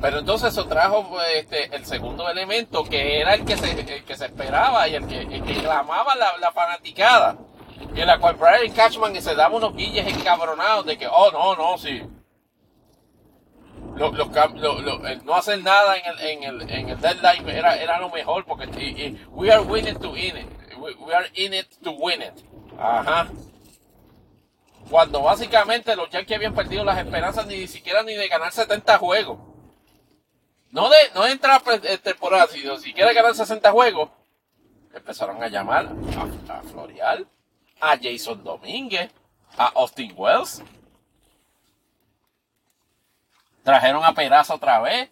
pero 0.02 0.18
entonces 0.18 0.52
eso 0.52 0.66
trajo 0.66 1.08
pues, 1.10 1.28
este, 1.36 1.76
el 1.76 1.86
segundo 1.86 2.28
elemento, 2.28 2.84
que 2.84 3.20
era 3.20 3.36
el 3.36 3.46
que 3.46 3.56
se, 3.56 4.04
que 4.04 4.16
se 4.16 4.26
esperaba 4.26 4.88
y 4.88 4.96
el 4.96 5.06
que, 5.06 5.22
el 5.22 5.44
que 5.44 5.54
clamaba 5.62 6.16
la, 6.16 6.38
la, 6.38 6.52
fanaticada. 6.52 7.38
Y 7.96 8.02
en 8.02 8.08
la 8.08 8.18
cual 8.18 8.36
Brian 8.36 8.74
Cashman 8.74 9.22
se 9.22 9.36
daba 9.36 9.56
unos 9.56 9.76
guilles 9.76 10.08
encabronados 10.08 10.88
de 10.88 10.98
que, 10.98 11.08
oh, 11.08 11.32
no, 11.32 11.56
no, 11.56 11.78
sí. 11.78 12.02
Lo, 13.96 14.12
no 14.12 15.36
hacer 15.36 15.62
nada 15.62 15.98
en 15.98 16.06
el, 16.06 16.20
en 16.20 16.44
el, 16.44 16.70
en 16.72 16.90
el 16.90 17.00
deadline 17.00 17.48
era, 17.50 17.76
era 17.76 18.00
lo 18.00 18.10
mejor 18.10 18.46
porque 18.46 19.16
we 19.30 19.52
are 19.52 19.62
winning 19.62 20.00
to 20.00 20.12
win 20.12 20.38
it. 20.38 20.48
We, 20.80 21.14
are 21.14 21.30
in 21.36 21.54
it 21.54 21.68
to 21.84 21.92
win 21.92 22.24
it. 22.24 22.44
Ajá. 22.80 23.28
Cuando 24.90 25.22
básicamente 25.22 25.96
los 25.96 26.10
Yankees 26.10 26.38
habían 26.38 26.56
perdido 26.56 26.84
las 26.84 26.98
esperanzas 26.98 27.46
ni 27.46 27.68
siquiera 27.68 28.02
ni 28.02 28.16
de 28.16 28.28
ganar 28.28 28.52
70 28.52 28.98
juegos. 28.98 29.51
No 30.72 30.90
de, 30.90 30.98
no 31.14 31.24
de 31.24 31.32
entrar 31.32 31.62
a 31.62 31.98
temporada, 31.98 32.48
sino 32.48 32.78
si 32.78 32.94
quiere 32.94 33.14
ganar 33.14 33.36
60 33.36 33.72
juegos, 33.72 34.10
empezaron 34.94 35.44
a 35.44 35.50
llamar 35.50 35.90
a, 36.48 36.62
Florial, 36.64 37.28
a 37.82 37.98
Jason 38.02 38.42
Domínguez, 38.44 39.12
a 39.58 39.68
Austin 39.68 40.14
Wells. 40.16 40.64
Trajeron 43.64 44.04
a 44.04 44.14
Peraza 44.14 44.56
otra 44.56 44.80
vez. 44.80 45.10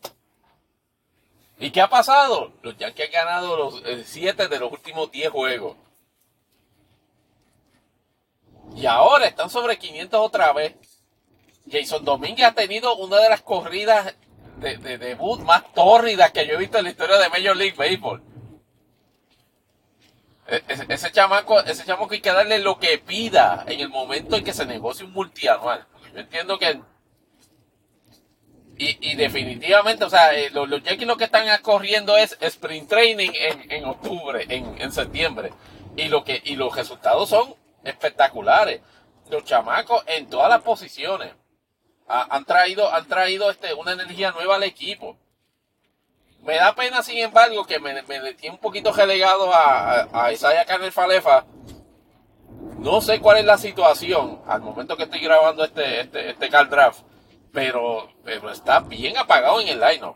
¿Y 1.59 1.71
qué 1.71 1.81
ha 1.81 1.89
pasado? 1.89 2.53
Los 2.61 2.77
Yankees 2.77 3.07
han 3.07 3.11
ganado 3.11 3.57
los 3.57 3.83
7 4.05 4.43
eh, 4.43 4.47
de 4.47 4.59
los 4.59 4.71
últimos 4.71 5.11
10 5.11 5.29
juegos. 5.29 5.75
Y 8.75 8.85
ahora 8.85 9.25
están 9.25 9.49
sobre 9.49 9.77
500 9.77 10.19
otra 10.21 10.53
vez. 10.53 10.75
Jason 11.69 12.05
Domínguez 12.05 12.47
ha 12.47 12.53
tenido 12.53 12.95
una 12.95 13.17
de 13.17 13.29
las 13.29 13.41
corridas 13.41 14.15
de, 14.59 14.77
de 14.77 14.97
debut 14.97 15.39
más 15.41 15.73
tórrida 15.73 16.31
que 16.31 16.45
yo 16.45 16.53
he 16.53 16.57
visto 16.57 16.77
en 16.77 16.85
la 16.85 16.89
historia 16.91 17.17
de 17.17 17.29
Major 17.29 17.55
League 17.55 17.75
Baseball. 17.77 18.21
E, 20.47 20.63
ese, 20.89 21.11
chamaco, 21.11 21.59
ese 21.61 21.85
chamaco 21.85 22.13
hay 22.13 22.21
que 22.21 22.31
darle 22.31 22.59
lo 22.59 22.79
que 22.79 22.97
pida 22.97 23.63
en 23.67 23.79
el 23.79 23.89
momento 23.89 24.35
en 24.35 24.43
que 24.43 24.53
se 24.53 24.65
negocie 24.65 25.05
un 25.05 25.13
multianual. 25.13 25.87
Yo 26.13 26.19
entiendo 26.19 26.57
que 26.57 26.81
y, 28.81 29.15
definitivamente, 29.15 30.05
o 30.05 30.09
sea, 30.09 30.33
eh, 30.33 30.51
los, 30.51 30.69
Yankees 30.69 31.05
lo 31.05 31.17
que 31.17 31.25
están 31.25 31.45
corriendo 31.61 32.15
es 32.15 32.37
sprint 32.39 32.87
training 32.87 33.31
en, 33.33 33.69
en 33.69 33.83
octubre, 33.83 34.45
en, 34.47 34.81
en, 34.81 34.93
septiembre. 34.93 35.51
Y 35.97 36.07
lo 36.07 36.23
que, 36.23 36.41
y 36.45 36.55
los 36.55 36.73
resultados 36.73 37.27
son 37.27 37.55
espectaculares. 37.83 38.79
Los 39.29 39.43
chamacos 39.43 40.01
en 40.07 40.29
todas 40.29 40.49
las 40.49 40.61
posiciones 40.61 41.33
han 42.09 42.43
traído, 42.43 42.91
han 42.91 43.07
traído 43.07 43.51
este, 43.51 43.73
una 43.73 43.93
energía 43.93 44.31
nueva 44.31 44.55
al 44.55 44.63
equipo. 44.63 45.15
Me 46.41 46.55
da 46.55 46.73
pena, 46.73 47.03
sin 47.03 47.19
embargo, 47.19 47.65
que 47.65 47.79
me, 47.79 48.01
me 48.01 48.33
tiene 48.33 48.55
un 48.55 48.61
poquito 48.61 48.91
relegado 48.91 49.53
a, 49.53 50.07
a, 50.11 50.31
Isaiah 50.31 50.65
Carner 50.65 50.91
Falefa. 50.91 51.45
No 52.79 53.01
sé 53.01 53.19
cuál 53.19 53.37
es 53.37 53.45
la 53.45 53.57
situación 53.57 54.41
al 54.47 54.61
momento 54.61 54.97
que 54.97 55.03
estoy 55.03 55.19
grabando 55.19 55.63
este, 55.63 56.01
este, 56.01 56.29
este 56.31 56.49
card 56.49 56.69
draft, 56.69 57.01
pero, 57.51 58.09
pero 58.23 58.49
está 58.49 58.79
bien 58.79 59.17
apagado 59.17 59.61
en 59.61 59.67
el 59.67 59.79
line 59.79 60.13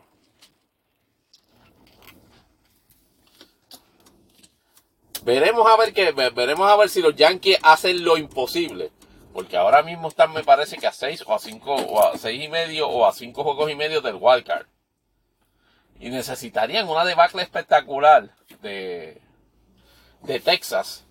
Veremos 5.24 5.66
a 5.66 5.76
ver 5.76 5.94
qué, 5.94 6.12
veremos 6.12 6.70
a 6.70 6.76
ver 6.76 6.88
si 6.88 7.00
los 7.00 7.14
Yankees 7.14 7.58
hacen 7.62 8.04
lo 8.04 8.16
imposible 8.16 8.90
porque 9.34 9.56
ahora 9.56 9.82
mismo 9.82 10.06
están, 10.06 10.32
me 10.32 10.44
parece 10.44 10.78
que 10.78 10.86
a 10.86 10.92
6 10.92 11.24
o 11.26 11.34
a 11.34 11.40
5 11.40 11.74
o 11.74 12.00
a 12.00 12.16
6 12.16 12.44
y 12.44 12.48
medio 12.48 12.88
o 12.88 13.04
a 13.04 13.12
5 13.12 13.42
juegos 13.42 13.68
y 13.68 13.74
medio 13.74 14.00
del 14.00 14.16
wildcard. 14.20 14.66
Y 15.98 16.08
necesitarían 16.08 16.88
una 16.88 17.04
debacle 17.04 17.42
espectacular 17.42 18.30
de, 18.62 19.20
de 20.20 20.40
Texas. 20.40 21.04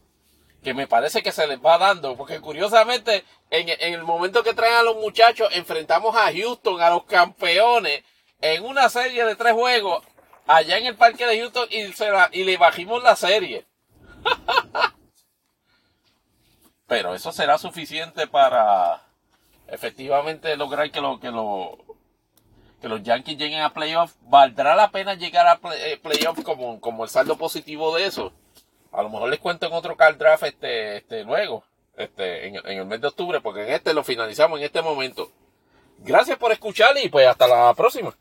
Que 0.64 0.74
me 0.74 0.88
parece 0.88 1.22
que 1.22 1.34
se 1.34 1.46
les 1.48 1.60
va 1.60 1.78
dando. 1.78 2.16
Porque 2.16 2.40
curiosamente, 2.40 3.26
en, 3.50 3.68
el 3.68 4.04
momento 4.04 4.42
que 4.42 4.54
traen 4.54 4.76
a 4.76 4.84
los 4.84 4.96
muchachos, 4.96 5.50
enfrentamos 5.52 6.16
a 6.16 6.32
Houston, 6.32 6.82
a 6.82 6.92
los 6.92 7.04
campeones, 7.04 8.04
en 8.40 8.64
una 8.64 8.88
serie 8.88 9.26
de 9.26 9.36
tres 9.36 9.52
juegos, 9.52 10.02
allá 10.48 10.78
en 10.78 10.86
el 10.86 10.96
parque 10.96 11.26
de 11.26 11.40
Houston, 11.40 11.68
y 12.32 12.44
le 12.46 12.56
bajimos 12.56 13.04
la 13.04 13.18
serie. 13.18 13.66
pero 16.88 17.14
eso 17.14 17.32
será 17.32 17.58
suficiente 17.58 18.28
para 18.28 19.02
efectivamente 19.68 20.56
lograr 20.58 20.92
que 20.92 21.02
lo 21.02 21.20
que 21.20 21.32
lo 21.32 21.78
que 22.82 22.90
los 22.90 23.02
Yankees 23.02 23.38
lleguen 23.38 23.62
a 23.62 23.74
playoffs. 23.74 24.18
¿Valdrá 24.24 24.76
la 24.76 24.92
pena 24.92 25.14
llegar 25.14 25.48
a 25.48 25.60
eh, 25.76 25.98
playoffs 26.02 26.44
como, 26.44 26.82
como 26.82 27.06
el 27.06 27.10
saldo 27.10 27.38
positivo 27.38 27.96
de 27.96 28.06
eso? 28.06 28.34
A 28.92 29.02
lo 29.02 29.10
mejor 29.10 29.30
les 29.30 29.40
cuento 29.40 29.66
en 29.66 29.74
otro 29.74 29.96
card 29.96 30.18
draft 30.18 30.44
este, 30.44 30.98
este 30.98 31.24
luego, 31.24 31.64
este, 31.96 32.48
en, 32.48 32.56
en 32.58 32.80
el 32.80 32.86
mes 32.86 33.00
de 33.00 33.08
octubre, 33.08 33.40
porque 33.40 33.64
en 33.64 33.74
este 33.74 33.94
lo 33.94 34.04
finalizamos 34.04 34.60
en 34.60 34.66
este 34.66 34.82
momento. 34.82 35.32
Gracias 36.00 36.38
por 36.38 36.52
escuchar 36.52 36.96
y 37.02 37.08
pues 37.08 37.26
hasta 37.26 37.48
la 37.48 37.74
próxima. 37.74 38.14